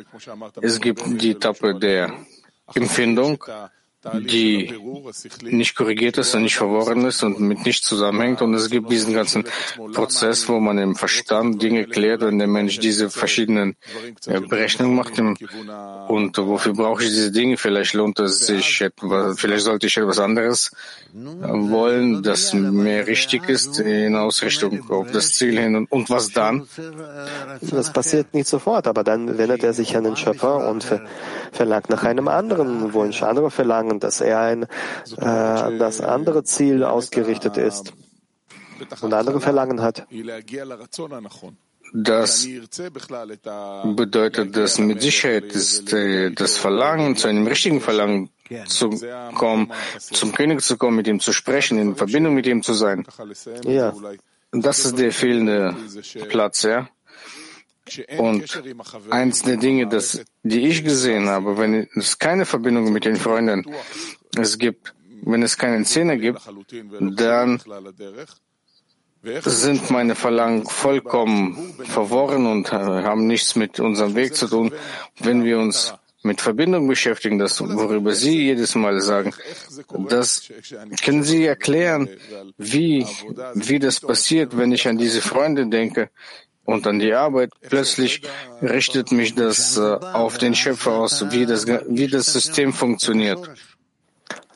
[0.61, 2.13] Es gibt die Etappe der
[2.75, 3.43] Empfindung,
[4.15, 4.73] die
[5.43, 8.43] nicht korrigiert ist und nicht verworren ist und mit nichts zusammenhängt.
[8.43, 9.45] Und es gibt diesen ganzen
[9.93, 13.77] Prozess, wo man im Verstand Dinge klärt, wenn der Mensch diese verschiedenen
[14.27, 15.19] äh, Berechnungen macht.
[15.19, 17.57] Und wofür brauche ich diese Dinge?
[17.57, 20.73] Vielleicht lohnt es sich etwas, vielleicht sollte ich etwas anderes
[21.15, 25.77] wollen, das mehr richtig ist in Ausrichtung auf das Ziel hin.
[25.77, 26.67] Und, und was dann?
[27.61, 30.87] Das passiert nicht sofort, aber dann wendet er sich an den Schöpfer und
[31.53, 34.67] verlangt nach einem anderen Wunsch, andere Verlangen, dass er ein,
[35.19, 37.93] äh, an das andere Ziel ausgerichtet ist
[39.01, 40.07] und andere Verlangen hat.
[41.95, 42.49] Das
[43.85, 48.31] bedeutet, dass mit Sicherheit ist äh, das Verlangen, zu einem richtigen Verlangen
[48.67, 48.91] zu
[49.35, 53.07] kommen, zum König zu kommen, mit ihm zu sprechen, in Verbindung mit ihm zu sein.
[53.65, 53.95] Ja.
[54.53, 55.77] Das ist der fehlende
[56.29, 56.89] Platz, ja.
[58.19, 58.63] Und
[59.11, 63.67] eins der Dinge, das, die ich gesehen habe, wenn es keine Verbindung mit den Freunden
[64.37, 66.41] es gibt, wenn es keinen Zehner gibt,
[67.01, 67.61] dann
[69.45, 74.73] sind meine Verlangen vollkommen verworren und haben nichts mit unserem Weg zu tun.
[75.19, 79.35] Wenn wir uns mit Verbindung beschäftigen, das, worüber Sie jedes Mal sagen,
[80.09, 80.49] das
[81.05, 82.09] können Sie erklären,
[82.59, 83.07] wie,
[83.55, 86.11] wie das passiert, wenn ich an diese Freunde denke
[86.65, 87.51] und an die Arbeit.
[87.61, 88.23] Plötzlich
[88.61, 93.51] richtet mich das äh, auf den Schöpfer aus, wie das, wie das System funktioniert.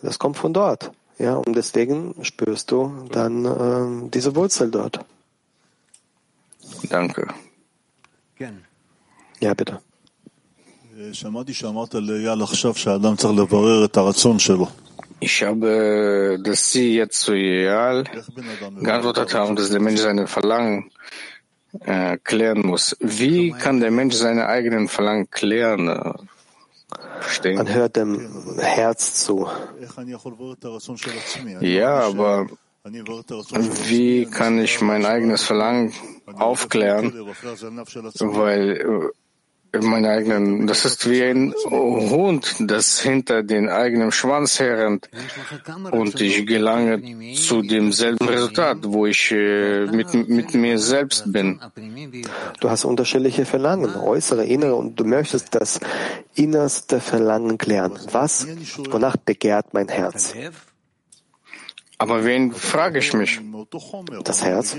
[0.02, 0.90] Das kommt von dort.
[1.18, 5.00] Ja, und deswegen spürst du dann äh, diese Wurzel dort.
[6.90, 7.26] Danke.
[9.40, 9.80] Ja, bitte.
[15.20, 18.04] Ich habe, dass Sie jetzt zu Ideal
[18.80, 20.90] geantwortet haben, dass der Mensch seine Verlangen
[21.80, 22.96] äh, klären muss.
[23.00, 25.88] Wie kann der Mensch seine eigenen Verlangen klären?
[27.20, 27.56] Verstehen?
[27.56, 29.48] Man hört dem Herz zu.
[31.60, 32.46] Ja, aber
[33.88, 35.92] wie kann ich mein eigenes Verlangen
[36.34, 37.12] aufklären?
[38.20, 39.25] Weil äh,
[39.80, 45.08] meine eigenen, das ist wie ein Hund, das hinter den eigenen Schwanz herrennt
[45.90, 51.60] und ich gelange zu demselben Resultat, wo ich äh, mit, mit mir selbst bin.
[52.60, 55.80] Du hast unterschiedliche Verlangen, äußere, innere, und du möchtest das
[56.34, 57.98] innerste Verlangen klären.
[58.12, 58.46] Was,
[58.90, 60.34] wonach begehrt mein Herz?
[61.98, 63.40] Aber wen frage ich mich?
[64.24, 64.76] Das Herz?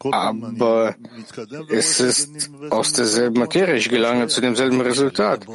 [0.00, 0.94] Aber
[1.70, 3.76] es ist aus derselben Materie.
[3.76, 5.46] Ich gelange zu demselben Resultat.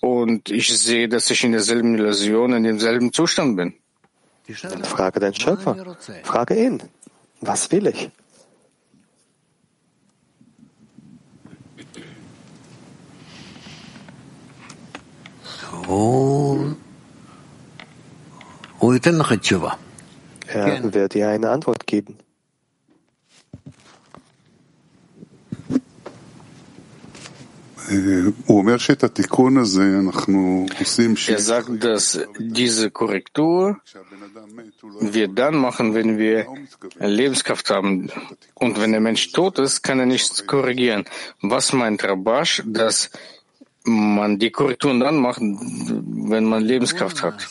[0.00, 3.74] Und ich sehe, dass ich in derselben Illusion, in demselben Zustand bin.
[4.62, 5.96] Dann frage deinen Schöpfer.
[6.22, 6.82] Frage ihn.
[7.40, 8.10] Was will ich?
[20.48, 22.18] Er wird dir eine Antwort geben.
[31.28, 33.80] Er sagt, dass diese Korrektur
[35.00, 36.46] wir dann machen, wenn wir
[36.98, 38.10] Lebenskraft haben.
[38.54, 41.04] Und wenn der Mensch tot ist, kann er nichts korrigieren.
[41.42, 43.10] Was meint Rabash, dass
[43.84, 47.46] man die Korrekturen dann macht, wenn man Lebenskraft hat?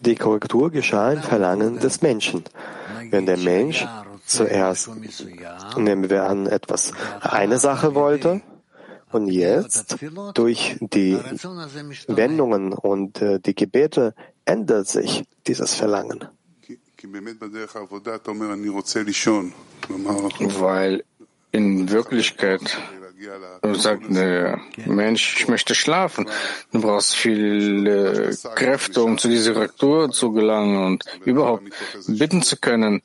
[0.00, 2.44] Die Korrektur geschah im Verlangen des Menschen.
[3.10, 3.86] Wenn der Mensch
[4.32, 4.90] zuerst,
[5.76, 8.42] nehmen wir an, etwas, eine Sache wollte,
[9.12, 9.96] und jetzt
[10.34, 11.18] durch die
[12.08, 14.14] Wendungen und äh, die Gebete
[14.44, 16.24] ändert sich dieses Verlangen.
[20.58, 21.04] Weil
[21.52, 22.78] in Wirklichkeit
[23.74, 26.26] sagt der Mensch, ich möchte schlafen.
[26.72, 31.64] Du brauchst viele Kräfte, um zu dieser Rektur zu gelangen und überhaupt
[32.06, 33.02] bitten zu können,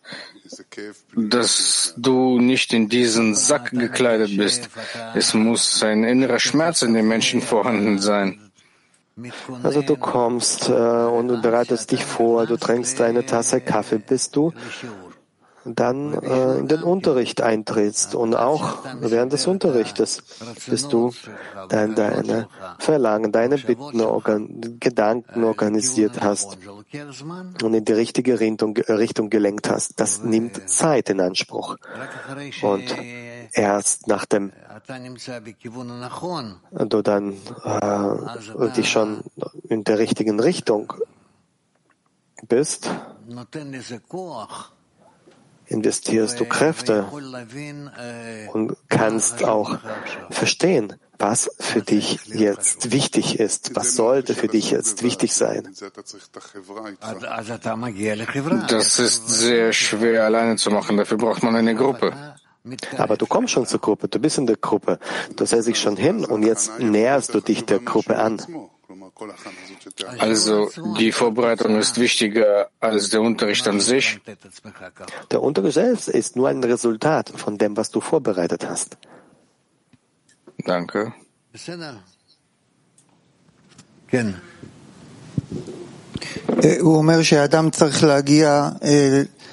[1.15, 4.69] dass du nicht in diesen Sack gekleidet bist.
[5.15, 8.39] Es muss ein innerer Schmerz in den Menschen vorhanden sein.
[9.63, 14.53] Also du kommst äh, und bereitest dich vor, du trinkst eine Tasse Kaffee, bist du
[15.75, 20.23] dann äh, in den Unterricht eintrittst und auch während des Unterrichtes
[20.67, 21.11] bist du
[21.69, 22.47] dein, deine
[22.79, 26.57] Verlangen, deine Bitten, organ, Gedanken organisiert hast
[27.63, 29.99] und in die richtige Richtung, Richtung gelenkt hast.
[29.99, 31.75] Das nimmt Zeit in Anspruch.
[32.61, 32.83] Und
[33.53, 34.51] erst nachdem
[36.73, 39.23] du dann äh, dich schon
[39.69, 40.93] in der richtigen Richtung
[42.47, 42.89] bist,
[45.67, 47.05] investierst du Kräfte
[48.53, 49.77] und kannst auch
[50.29, 55.67] verstehen, was für dich jetzt wichtig ist, was sollte für dich jetzt wichtig sein.
[58.69, 62.13] Das ist sehr schwer alleine zu machen, dafür braucht man eine Gruppe.
[62.97, 64.99] Aber du kommst schon zur Gruppe, du bist in der Gruppe,
[65.35, 68.41] du setzt dich schon hin und jetzt näherst du dich der Gruppe an.
[70.19, 74.19] Also die Vorbereitung ist wichtiger als der Unterricht an sich.
[75.31, 78.97] Der Unterricht selbst ist nur ein Resultat von dem, was du vorbereitet hast.
[80.65, 81.13] Danke.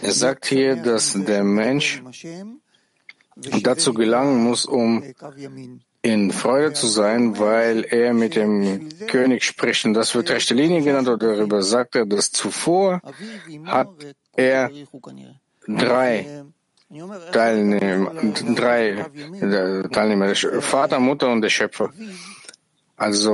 [0.02, 2.02] Er sagt hier, dass der Mensch
[3.62, 5.02] dazu gelangen muss, um
[6.04, 9.86] in Freude zu sein, weil er mit dem König spricht.
[9.86, 13.00] Und das wird rechte Linie genannt, und darüber sagt er, dass zuvor
[13.64, 13.88] hat
[14.36, 14.70] er
[15.66, 16.44] drei
[17.32, 18.12] Teilnehmer,
[18.54, 19.06] drei
[19.90, 21.90] Teilnehmer, der Vater, Mutter und der Schöpfer.
[22.96, 23.32] Also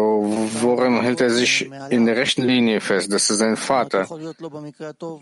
[0.60, 3.12] woran hält er sich in der rechten Linie fest?
[3.12, 4.06] Das ist sein Vater.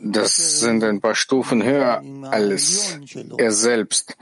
[0.02, 2.98] Das sind ein paar Stufen höher als
[3.38, 4.16] er selbst.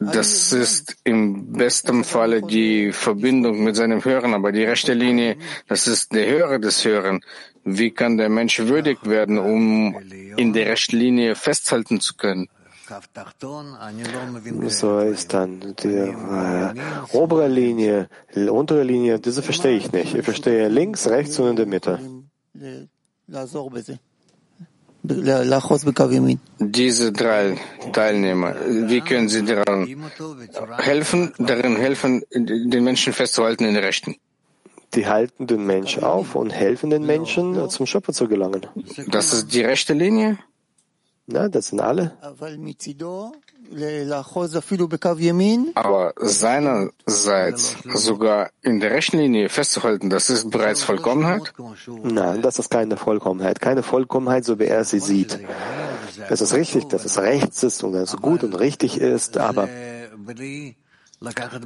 [0.00, 5.36] Das ist im besten Falle die Verbindung mit seinem Hören, aber die rechte Linie,
[5.68, 7.20] das ist der Hörer des Hören.
[7.64, 9.96] Wie kann der Mensch würdig werden, um
[10.36, 12.48] in der rechten Linie festhalten zu können?
[14.68, 16.74] So ist dann die äh,
[17.12, 20.14] obere Linie, die untere Linie, diese verstehe ich nicht.
[20.14, 21.98] Ich verstehe links, rechts und in der Mitte.
[25.04, 25.52] Diese
[27.12, 27.56] drei
[27.92, 28.54] Teilnehmer,
[28.90, 29.88] wie können sie daran
[30.78, 34.14] helfen, darin helfen, den Menschen festzuhalten in der Rechten?
[34.94, 38.66] Die halten den Menschen auf und helfen den Menschen, zum Schöpfer zu gelangen.
[39.08, 40.38] Das ist die rechte Linie?
[41.26, 42.16] Ja, das sind alle.
[45.74, 51.52] Aber seinerseits sogar in der rechten Linie festzuhalten, das ist bereits Vollkommenheit?
[52.02, 53.60] Nein, das ist keine Vollkommenheit.
[53.60, 55.38] Keine Vollkommenheit, so wie er sie sieht.
[56.28, 59.68] Es ist richtig, dass es rechts ist und dass es gut und richtig ist, aber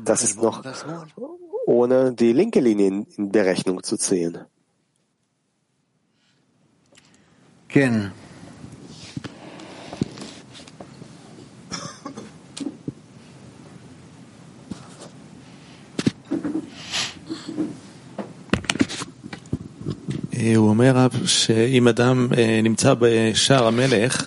[0.04, 0.62] das ist noch
[1.66, 4.38] ohne die linke Linie in der Rechnung zu ziehen.
[7.68, 8.12] כן.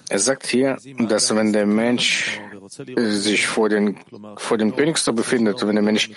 [0.10, 2.40] Er sagt hier, dass wenn der Mensch
[2.96, 3.98] sich vor, den,
[4.38, 6.10] vor dem Königstor befindet, wenn der Mensch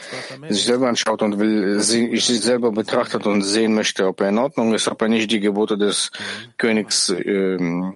[0.48, 4.74] sich selber anschaut und will, sich selber betrachtet und sehen möchte, ob er in Ordnung
[4.74, 6.10] ist, ob er nicht die Gebote des
[6.58, 7.94] Königs ähm,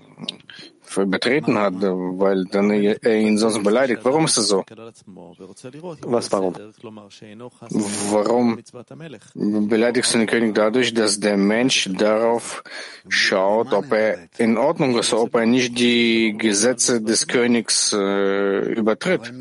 [1.05, 4.01] betreten hat, weil dann er ihn sonst beleidigt.
[4.05, 4.64] Warum ist das so?
[6.03, 6.55] Was warum?
[8.11, 12.62] Warum beleidigst du den König dadurch, dass der Mensch darauf
[13.09, 19.32] schaut, ob er in Ordnung ist, ob er nicht die Gesetze des Königs äh, übertritt?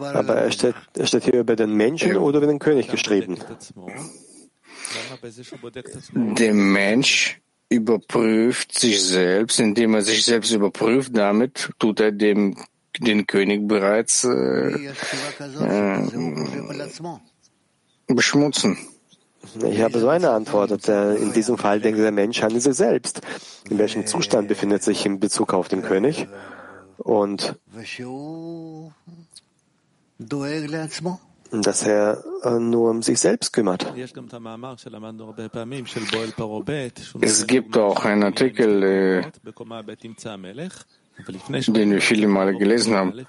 [0.00, 3.38] Aber er steht, er steht hier über den Menschen oder über den König geschrieben?
[6.14, 7.40] Der Mensch
[7.70, 11.16] überprüft sich selbst, indem er sich selbst überprüft.
[11.16, 12.56] Damit tut er dem
[12.98, 16.02] den König bereits äh, äh,
[18.08, 18.76] beschmutzen.
[19.62, 20.86] Ich habe so eine Antwort.
[20.88, 23.22] In diesem Fall denkt der Mensch an sich selbst.
[23.70, 26.26] In welchem Zustand befindet sich in Bezug auf den König?
[26.98, 27.56] Und
[31.52, 32.22] dass er
[32.58, 33.92] nur um sich selbst kümmert.
[37.20, 39.22] Es gibt auch einen Artikel, äh,
[41.66, 43.26] den wir viele Male gelesen haben,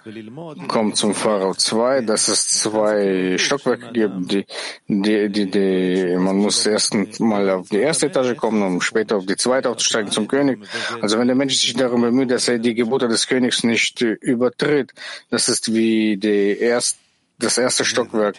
[0.68, 4.46] kommt zum Pharao 2, dass es zwei Stockwerke gibt, die,
[4.88, 9.26] die, die, die, man muss erst mal auf die erste Etage kommen, um später auf
[9.26, 10.60] die zweite aufzusteigen zum König.
[11.02, 14.94] Also wenn der Mensch sich darum bemüht, dass er die Gebote des Königs nicht übertritt,
[15.30, 17.01] das ist wie die erste
[17.42, 18.36] das erste Stockwerk.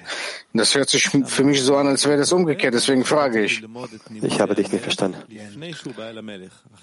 [0.52, 2.74] Das hört sich für mich so an, als wäre das umgekehrt.
[2.74, 3.62] Deswegen frage ich.
[4.22, 5.18] Ich habe dich nicht verstanden.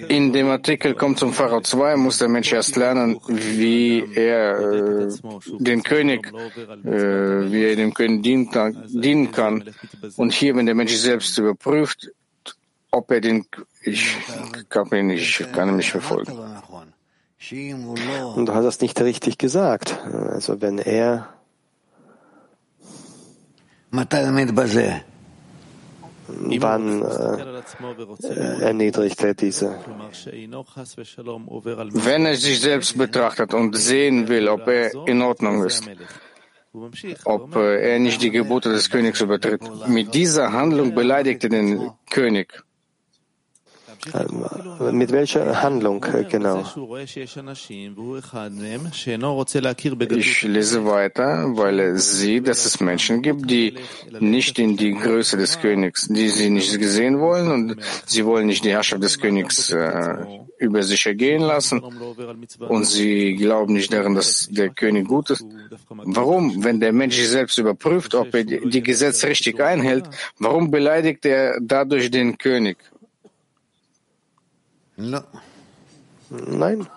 [0.08, 5.08] In dem Artikel kommt zum Pharao 2, muss der Mensch erst lernen, wie er äh,
[5.60, 9.64] den König, äh, wie er dem König dienen kann.
[10.18, 12.12] Und hier, wenn der Mensch selbst überprüft,
[12.92, 13.46] ob er den,
[13.82, 14.18] ich
[14.70, 16.34] kann ihn nicht, ich kann ihn nicht verfolgen.
[18.36, 19.98] Und du hast das nicht richtig gesagt.
[20.04, 21.30] Also wenn er
[26.60, 29.80] Wann äh, erniedrigt er diese?
[31.94, 35.90] Wenn er sich selbst betrachtet und sehen will, ob er in Ordnung ist,
[37.26, 39.62] ob er nicht die Gebote des Königs übertritt.
[39.88, 42.64] Mit dieser Handlung beleidigt er den König.
[44.14, 46.64] Äh, mit welcher Handlung äh, genau?
[50.12, 53.76] Ich lese weiter, weil er sieht, dass es Menschen gibt, die
[54.20, 57.76] nicht in die Größe des Königs, die sie nicht gesehen wollen und
[58.06, 60.26] sie wollen nicht die Herrschaft des Königs äh,
[60.58, 61.82] über sich ergehen lassen
[62.60, 65.46] und sie glauben nicht daran, dass der König gut ist.
[65.90, 71.26] Warum, wenn der Mensch sich selbst überprüft, ob er die Gesetze richtig einhält, warum beleidigt
[71.26, 72.78] er dadurch den König?
[76.30, 76.88] Nein.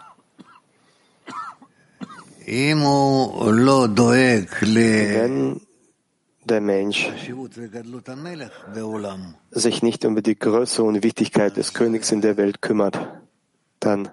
[5.15, 5.61] Wenn
[6.45, 7.09] der Mensch
[9.53, 12.99] sich nicht über die Größe und Wichtigkeit des Königs in der Welt kümmert,
[13.79, 14.11] dann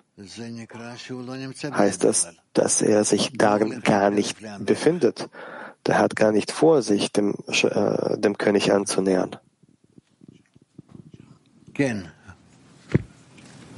[1.73, 5.29] heißt das, dass er sich darin gar nicht befindet.
[5.87, 9.37] Der hat gar nicht vor, sich dem, äh, dem König anzunähern.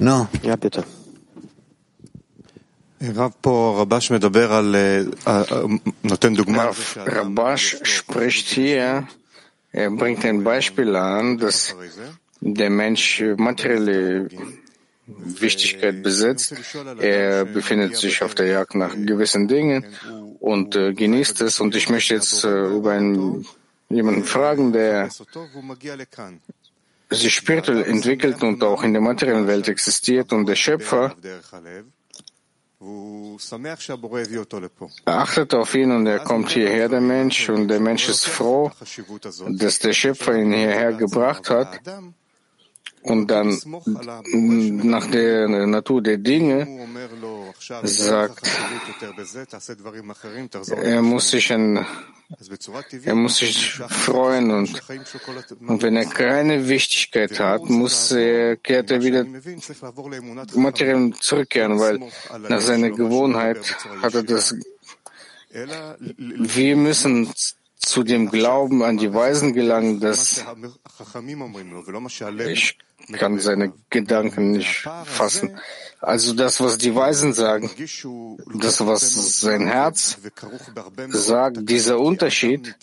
[0.02, 0.26] No.
[0.42, 0.84] Ja, bitte.
[7.06, 9.06] Rabash spricht hier,
[9.70, 11.76] er bringt ein Beispiel an, dass
[12.40, 14.28] der Mensch materielle
[15.06, 16.54] Wichtigkeit besitzt.
[16.98, 19.86] Er befindet sich auf der Jagd nach gewissen Dingen
[20.40, 21.60] und äh, genießt es.
[21.60, 23.46] Und ich möchte jetzt äh, über einen,
[23.88, 25.10] jemanden fragen, der
[27.14, 31.14] sich spirituell entwickelt und auch in der materiellen Welt existiert und der Schöpfer
[35.04, 38.72] er achtet auf ihn und er kommt hierher, der Mensch, und der Mensch ist froh,
[39.50, 41.80] dass der Schöpfer ihn hierher gebracht hat.
[43.02, 43.58] Und dann
[44.84, 46.66] nach der Natur der Dinge
[47.86, 48.48] sagt,
[50.82, 51.86] er muss sich ein
[53.04, 54.80] er muss sich freuen und,
[55.68, 59.26] und wenn er keine Wichtigkeit hat, muss er, kehrt er wieder
[60.54, 62.00] materiell zurückkehren, weil
[62.48, 63.58] nach seiner Gewohnheit
[64.00, 64.54] hat er das.
[65.50, 67.30] Wir müssen
[67.76, 70.42] zu dem Glauben an die Weisen gelangen, dass
[72.38, 72.78] ich
[73.12, 75.58] kann seine Gedanken nicht fassen.
[76.00, 77.70] Also das, was die Weisen sagen,
[78.54, 80.18] das, was sein Herz
[81.10, 82.74] sagt, dieser Unterschied,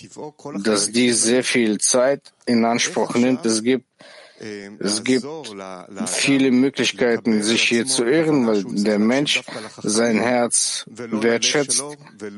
[0.64, 3.89] dass die sehr viel Zeit in Anspruch nimmt, es gibt
[4.80, 5.26] es gibt
[6.08, 9.42] viele Möglichkeiten, sich hier zu irren, weil der Mensch
[9.84, 11.84] sein Herz wertschätzt.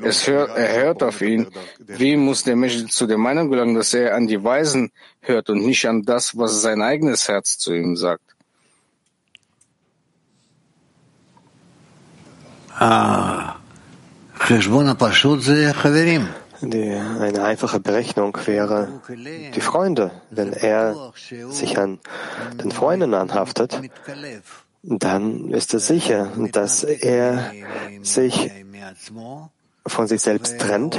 [0.02, 1.46] Es hört, er hört auf ihn.
[1.78, 4.90] Wie muss der Mensch zu der Meinung gelangen, dass er an die Weisen
[5.20, 8.24] hört und nicht an das, was sein eigenes Herz zu ihm sagt?
[12.78, 13.56] Ah,
[16.62, 20.10] die, eine einfache Berechnung wäre die Freunde.
[20.30, 21.12] Wenn er
[21.50, 21.98] sich an
[22.62, 23.80] den Freunden anhaftet,
[24.82, 27.52] dann ist es sicher, dass er
[28.02, 28.50] sich
[29.86, 30.98] von sich selbst trennt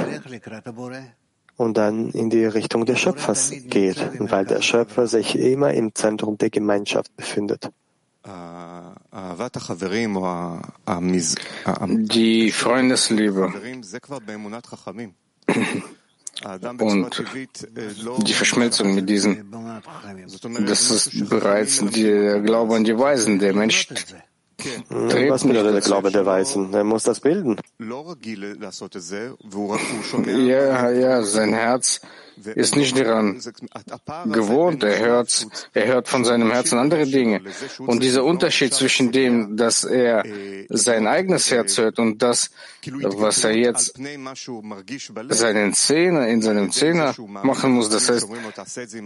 [1.56, 6.36] und dann in die Richtung des Schöpfers geht, weil der Schöpfer sich immer im Zentrum
[6.38, 7.70] der Gemeinschaft befindet.
[11.86, 13.52] Die Freundesliebe
[16.78, 19.50] und die Verschmelzung mit diesen,
[20.66, 23.38] das ist bereits der Glaube an die Weisen.
[23.38, 23.88] Der Mensch
[25.28, 26.72] was bedeutet der Glaube der Weisen?
[26.72, 27.56] Er muss das bilden.
[30.26, 32.00] Ja, ja, sein Herz
[32.54, 33.40] ist nicht daran
[34.26, 34.82] gewohnt.
[34.82, 37.40] Er hört, er hört von seinem Herzen andere Dinge.
[37.78, 40.24] Und dieser Unterschied zwischen dem, dass er
[40.68, 42.50] sein eigenes Herz hört und das,
[42.86, 43.98] was er jetzt
[45.28, 48.28] seinen Zähne, in seinem Zähne machen muss, das heißt,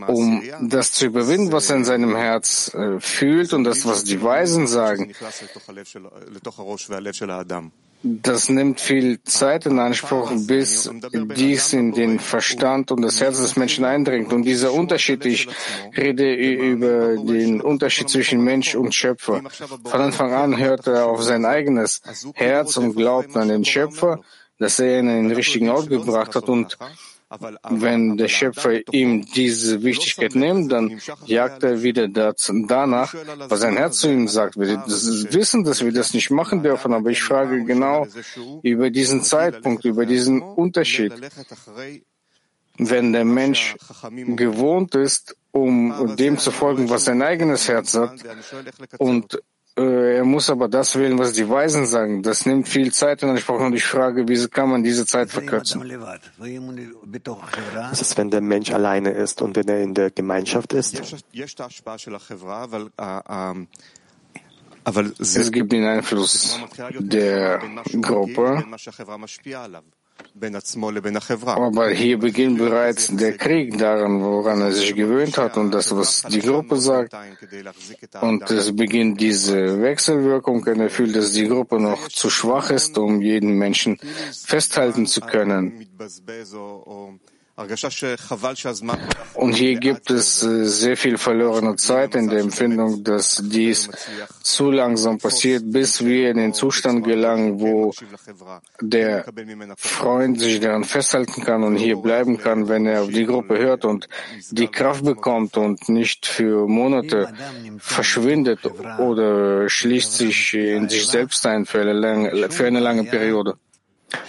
[0.06, 4.22] um das zu überwinden, was er in seinem Herz äh, fühlt und das, was die
[4.22, 5.12] Weisen sagen,
[8.02, 10.90] das nimmt viel Zeit in Anspruch, bis
[11.36, 14.32] dies in den Verstand und das Herz des Menschen eindringt.
[14.32, 15.48] Und dieser Unterschied, ich
[15.96, 19.42] rede über den Unterschied zwischen Mensch und Schöpfer.
[19.84, 22.00] Von Anfang an hört er auf sein eigenes
[22.34, 24.20] Herz und glaubt an den Schöpfer,
[24.58, 26.78] dass er ihn in den richtigen Ort gebracht hat und
[27.68, 33.14] wenn der Schöpfer ihm diese Wichtigkeit nimmt, dann jagt er wieder danach,
[33.48, 34.58] was sein Herz zu ihm sagt.
[34.58, 38.06] Wir wissen, dass wir das nicht machen dürfen, aber ich frage genau
[38.62, 41.12] über diesen Zeitpunkt, über diesen Unterschied.
[42.78, 43.76] Wenn der Mensch
[44.12, 48.24] gewohnt ist, um dem zu folgen, was sein eigenes Herz sagt,
[48.98, 49.38] und
[49.78, 52.22] er muss aber das wählen, was die Weisen sagen.
[52.22, 55.80] Das nimmt viel Zeit in Anspruch und ich frage, wie kann man diese Zeit verkürzen?
[57.74, 61.00] Das ist, wenn der Mensch alleine ist und wenn er in der Gemeinschaft ist.
[65.18, 66.60] Es gibt den Einfluss
[66.98, 67.60] der
[68.00, 68.64] Gruppe,
[71.44, 76.22] aber hier beginnt bereits der Krieg daran, woran er sich gewöhnt hat und das, was
[76.22, 77.14] die Gruppe sagt.
[78.20, 83.20] Und es beginnt diese Wechselwirkung er fühlt, dass die Gruppe noch zu schwach ist, um
[83.20, 83.98] jeden Menschen
[84.32, 85.86] festhalten zu können.
[89.34, 93.90] Und hier gibt es äh, sehr viel verlorene Zeit in der Empfindung, dass dies
[94.42, 97.92] zu langsam passiert, bis wir in den Zustand gelangen, wo
[98.80, 99.24] der
[99.76, 103.84] Freund sich daran festhalten kann und hier bleiben kann, wenn er auf die Gruppe hört
[103.84, 104.08] und
[104.52, 107.28] die Kraft bekommt und nicht für Monate
[107.78, 108.60] verschwindet
[109.00, 113.56] oder schließt sich in sich selbst ein für eine lange, für eine lange Periode.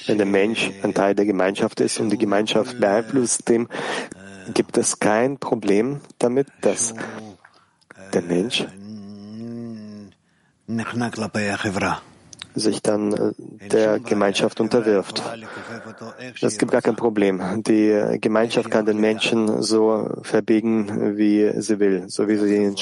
[0.07, 3.67] Wenn der Mensch ein Teil der Gemeinschaft ist und die Gemeinschaft beeinflusst dem,
[4.53, 6.93] gibt es kein Problem damit, dass
[8.13, 8.65] der Mensch
[12.55, 15.21] sich dann äh, der Gemeinschaft unterwirft.
[16.41, 17.63] Es gibt gar kein Problem.
[17.63, 22.75] Die Gemeinschaft kann den Menschen so verbiegen, wie sie will, so wie sie ihn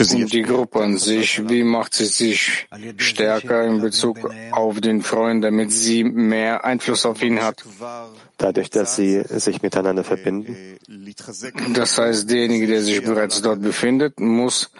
[0.00, 0.32] entscheidet.
[0.32, 2.66] Die Gruppe an sich, wie macht sie sich
[2.96, 4.18] stärker in Bezug
[4.50, 7.64] auf den Freund, damit sie mehr Einfluss auf ihn hat?
[8.38, 10.56] Dadurch, dass sie sich miteinander verbinden.
[11.74, 14.70] Das heißt, derjenige, der sich bereits dort befindet, muss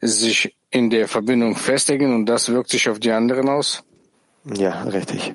[0.00, 3.82] sich in der Verbindung festigen und das wirkt sich auf die anderen aus?
[4.44, 5.34] Ja, richtig.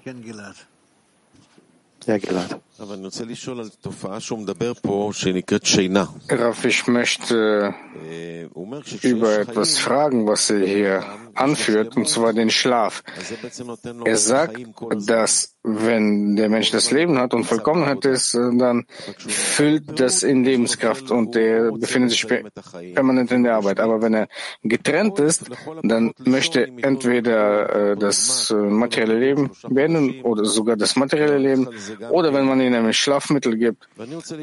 [2.05, 2.59] Ja, Gilad.
[6.29, 7.73] Raff, ich möchte
[9.01, 11.05] über etwas fragen, was er hier
[11.35, 13.03] anführt, und zwar den Schlaf.
[14.03, 14.57] Er sagt,
[15.07, 18.85] dass wenn der Mensch das Leben hat und Vollkommenheit ist, dann
[19.17, 22.27] füllt das in Lebenskraft und er befindet sich
[22.93, 23.79] permanent in der Arbeit.
[23.79, 24.27] Aber wenn er
[24.63, 25.45] getrennt ist,
[25.81, 31.67] dann möchte entweder äh, das materielle Leben beenden oder sogar das materielle Leben
[32.11, 33.87] oder wenn man ihm ein Schlafmittel gibt,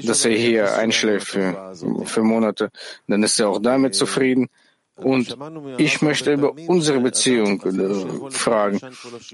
[0.04, 2.70] dass er hier einschläft für, für Monate,
[3.06, 4.48] dann ist er auch damit zufrieden.
[4.96, 5.36] Und
[5.78, 8.78] ich möchte über unsere Beziehung äh, fragen.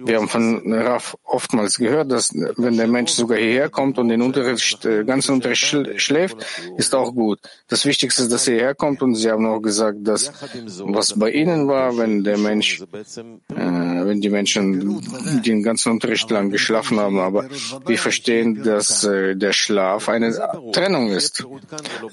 [0.05, 4.23] Wir haben von Raf oftmals gehört, dass wenn der Mensch sogar hierher kommt und den
[4.23, 5.65] Unterricht, äh, ganzen Unterricht
[5.97, 6.37] schläft,
[6.77, 7.41] ist auch gut.
[7.67, 10.33] Das Wichtigste ist, dass er hierher kommt und Sie haben auch gesagt, dass
[10.81, 16.51] was bei Ihnen war, wenn der Mensch, äh, wenn die Menschen den ganzen Unterricht lang
[16.51, 17.49] geschlafen haben, aber
[17.85, 20.33] wir verstehen, dass äh, der Schlaf eine
[20.73, 21.45] Trennung ist.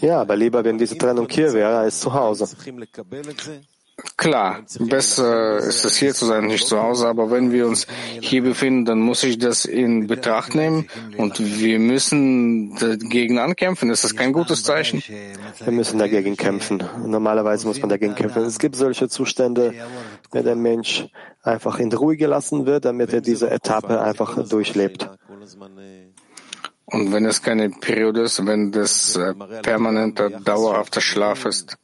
[0.02, 2.48] Ja, aber lieber, wenn diese Trennung hier wäre, als zu Hause.
[4.18, 7.88] Klar, besser ist es hier zu sein, nicht zu Hause, aber wenn wir uns
[8.20, 13.90] hier befinden, dann muss ich das in Betracht nehmen und wir müssen dagegen ankämpfen.
[13.90, 15.02] Ist das kein gutes Zeichen?
[15.64, 16.84] Wir müssen dagegen kämpfen.
[17.06, 18.44] Normalerweise muss man dagegen kämpfen.
[18.44, 19.74] Es gibt solche Zustände,
[20.32, 21.08] wenn der Mensch
[21.42, 25.10] einfach in Ruhe gelassen wird, damit er diese Etappe einfach durchlebt.
[26.86, 29.34] Und wenn es keine Periode ist, wenn das äh,
[29.64, 31.78] permanenter, dauerhafter Schlaf ist?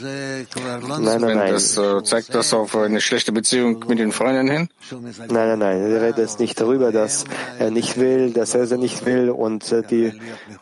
[0.00, 1.52] Nein, nein, nein.
[1.52, 4.68] Das, äh, zeigt das auf eine schlechte Beziehung mit den Freunden hin?
[4.90, 5.90] Nein, nein, nein.
[5.90, 7.24] Wir reden jetzt nicht darüber, dass
[7.58, 10.12] er nicht will, dass er sie nicht will und äh, die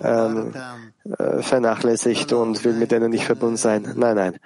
[0.02, 0.54] ähm,
[1.18, 3.92] äh, vernachlässigt und will mit denen nicht verbunden sein.
[3.96, 4.38] Nein, nein.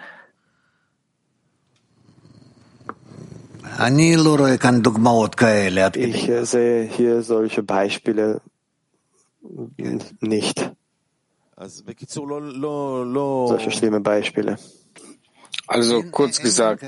[5.96, 8.40] Ich äh, sehe hier solche Beispiele
[10.20, 10.70] nicht.
[13.48, 14.58] Solche schlimme Beispiele.
[15.66, 16.84] Also kurz gesagt,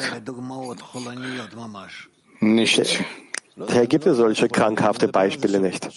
[2.40, 3.04] nicht.
[3.56, 5.88] Daher gibt es solche krankhafte Beispiele nicht.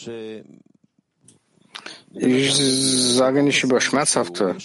[2.13, 2.55] Ich
[3.15, 4.55] sage nicht über schmerzhafte.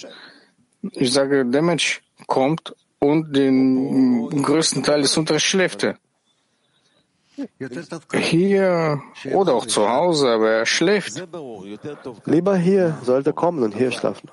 [0.92, 5.98] Ich sage, der Mensch kommt und den größten Teil des Unterrichts schläft er.
[8.12, 11.22] Hier oder auch zu Hause, aber er schläft.
[12.26, 14.30] Lieber hier sollte kommen und hier schlafen.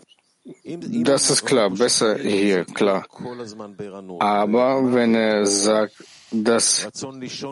[1.04, 3.06] Das ist klar, besser hier, klar.
[4.20, 5.94] Aber wenn er sagt,
[6.32, 6.88] dass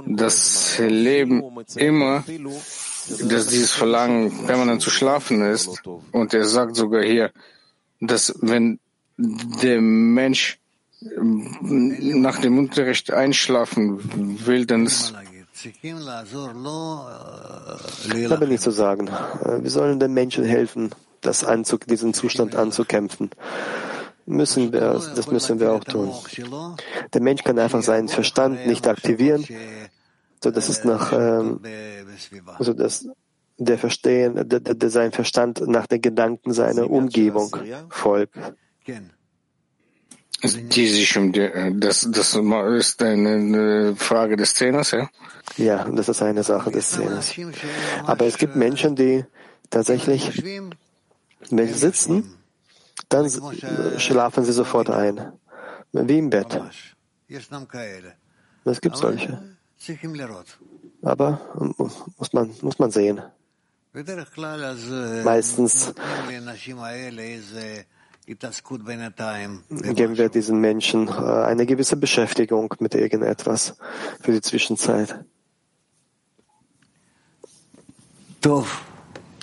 [0.07, 1.43] das Leben
[1.75, 2.23] immer,
[3.23, 5.81] dass dieses Verlangen permanent zu schlafen ist,
[6.11, 7.31] und er sagt sogar hier,
[7.99, 8.79] dass wenn
[9.17, 10.59] der Mensch
[11.01, 15.13] nach dem Unterricht einschlafen will, dann ist
[18.29, 19.07] da bin ich zu sagen.
[19.07, 20.91] Äh, wir sollen den Menschen helfen,
[21.21, 23.31] das Anzug, diesen Zustand anzukämpfen.
[24.25, 26.13] Müssen wir, das müssen wir auch tun.
[27.13, 29.45] Der Mensch kann einfach seinen Verstand nicht aktivieren,
[30.43, 31.61] so dass es nach, ähm,
[32.59, 33.07] so dass
[33.57, 37.55] der Verstehen, der, der, sein Verstand nach den Gedanken seiner Umgebung
[37.89, 38.37] folgt
[40.43, 45.09] die sich um die, das, das ist eine Frage des Zehners, ja?
[45.57, 47.33] Ja, das ist eine Sache des Zehners.
[48.05, 49.25] Aber es gibt Menschen, die
[49.69, 50.43] tatsächlich,
[51.49, 52.35] wenn sie sitzen,
[53.09, 53.29] dann
[53.97, 55.33] schlafen sie sofort ein.
[55.91, 56.61] Wie im Bett.
[58.65, 59.41] Es gibt solche.
[61.01, 61.41] Aber
[62.17, 63.21] muss man, muss man sehen.
[65.23, 65.93] Meistens
[69.95, 73.75] geben wir diesen Menschen äh, eine gewisse Beschäftigung mit irgendetwas
[74.21, 75.25] für die Zwischenzeit.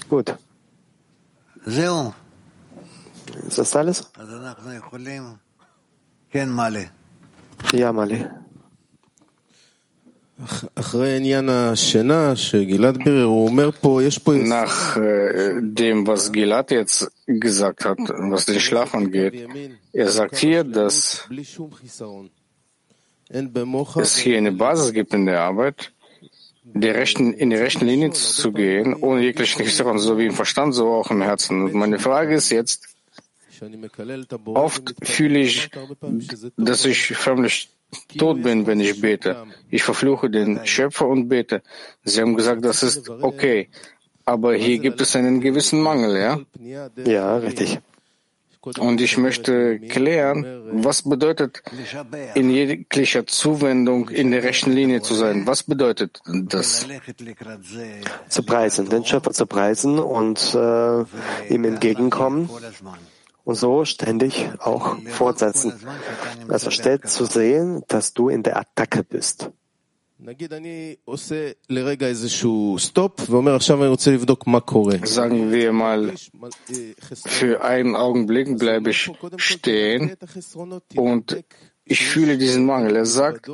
[0.09, 0.37] Gut.
[3.49, 4.11] Ist das alles?
[7.73, 8.31] Ja, Mali.
[14.47, 19.49] Nach äh, dem, was Gilad jetzt gesagt hat, was den Schlaf angeht,
[19.95, 21.27] er sagt hier, dass
[23.97, 25.93] es hier eine Basis gibt in der Arbeit,
[26.65, 30.75] die rechten, in die rechten Linie zu gehen, ohne jeglichen Historen, so wie im Verstand,
[30.75, 31.63] so auch im Herzen.
[31.63, 32.85] Und meine Frage ist jetzt,
[34.45, 35.71] oft fühle ich,
[36.59, 37.71] dass ich förmlich
[38.19, 39.47] tot bin, wenn ich bete.
[39.71, 41.63] Ich verfluche den Schöpfer und bete.
[42.05, 43.69] Sie haben gesagt, das ist okay.
[44.25, 46.41] Aber hier gibt es einen gewissen Mangel, ja?
[47.05, 47.79] Ja, richtig.
[48.79, 51.63] Und ich möchte klären, was bedeutet
[52.35, 55.47] in jeglicher Zuwendung in der rechten Linie zu sein?
[55.47, 56.85] Was bedeutet das?
[58.29, 61.05] Zu preisen, den Schöpfer zu preisen und äh,
[61.55, 62.51] ihm entgegenkommen
[63.47, 65.73] und so ständig auch fortsetzen.
[66.49, 69.51] Also steht zu sehen, dass du in der Attacke bist.
[75.07, 76.13] Sagen wir mal,
[77.25, 80.17] für einen Augenblick bleibe ich stehen
[80.97, 81.45] und
[81.85, 82.97] ich fühle diesen Mangel.
[82.97, 83.49] Er sagt,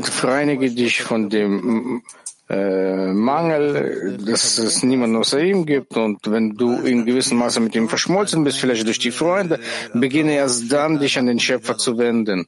[0.00, 2.02] vereinige dich von dem
[2.48, 7.74] äh, Mangel, dass es niemanden außer ihm gibt und wenn du in gewissem Maße mit
[7.74, 9.60] ihm verschmolzen bist, vielleicht durch die Freunde,
[9.92, 12.46] beginne erst dann, dich an den Schöpfer zu wenden.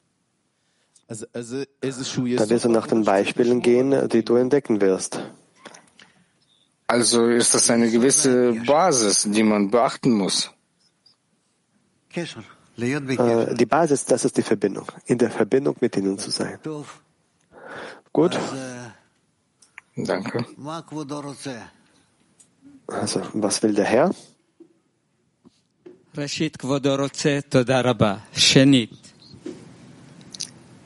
[1.07, 5.21] Da wirst du nach den Beispielen gehen, die du entdecken wirst.
[6.87, 10.51] Also ist das eine gewisse Basis, die man beachten muss.
[12.79, 14.87] Äh, die Basis, das ist die Verbindung.
[15.07, 16.59] In der Verbindung mit ihnen zu sein.
[18.13, 18.39] Gut.
[19.98, 20.46] Danke.
[22.88, 24.10] Also, was will der Herr?
[26.18, 28.16] ראשית, כבודו רוצה, תודה רבה.
[28.34, 29.14] שנית,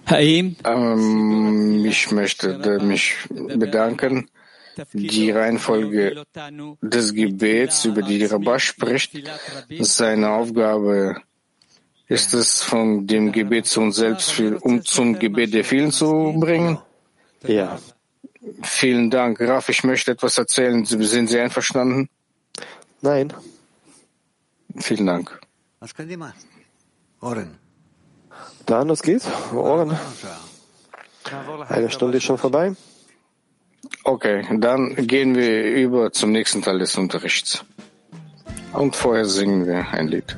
[0.06, 0.54] האם...
[0.66, 2.48] Ähm, ich möchte
[2.82, 3.06] mich
[3.64, 4.28] bedanken.
[4.94, 6.24] Die Reihenfolge
[6.82, 9.12] des Gebets, über die Rabbah spricht,
[9.80, 11.22] seine Aufgabe
[12.08, 16.34] ist es, von dem Gebet zu uns selbst, für, um zum Gebet der vielen zu
[16.40, 16.78] bringen.
[17.46, 17.78] Ja.
[18.63, 19.41] Vielen Dank.
[19.41, 20.85] Raf, ich möchte etwas erzählen.
[20.85, 22.09] Sind Sie einverstanden?
[23.01, 23.33] Nein.
[24.77, 25.41] Vielen Dank.
[28.67, 29.27] Dann, los geht's.
[29.53, 29.97] Ohren.
[31.69, 32.75] Eine Stunde ist schon vorbei.
[34.03, 37.65] Okay, dann gehen wir über zum nächsten Teil des Unterrichts.
[38.73, 40.37] Und vorher singen wir ein Lied.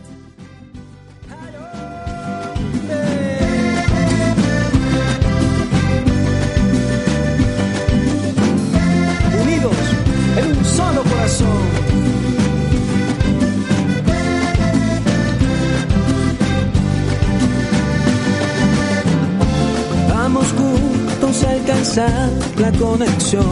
[20.08, 23.44] Vamos juntos a alcanzar la conexión.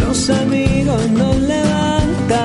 [0.00, 2.44] Los amigos nos levantan.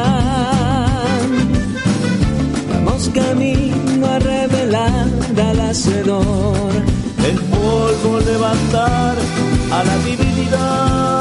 [2.72, 6.72] Vamos camino a revelar al hacedor.
[7.28, 9.18] El polvo levantar
[9.72, 11.19] a la divinidad.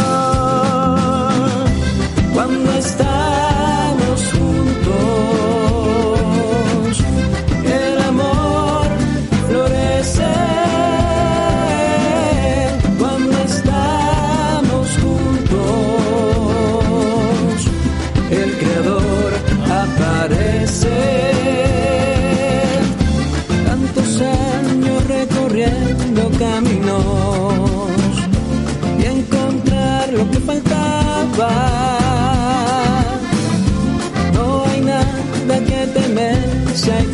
[2.38, 2.67] Cuando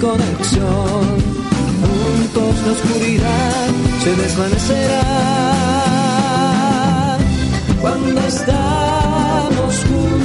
[0.05, 1.05] conexión.
[1.81, 3.69] Juntos la oscuridad
[4.03, 5.05] se desvanecerá.
[7.81, 10.24] Cuando estamos juntos,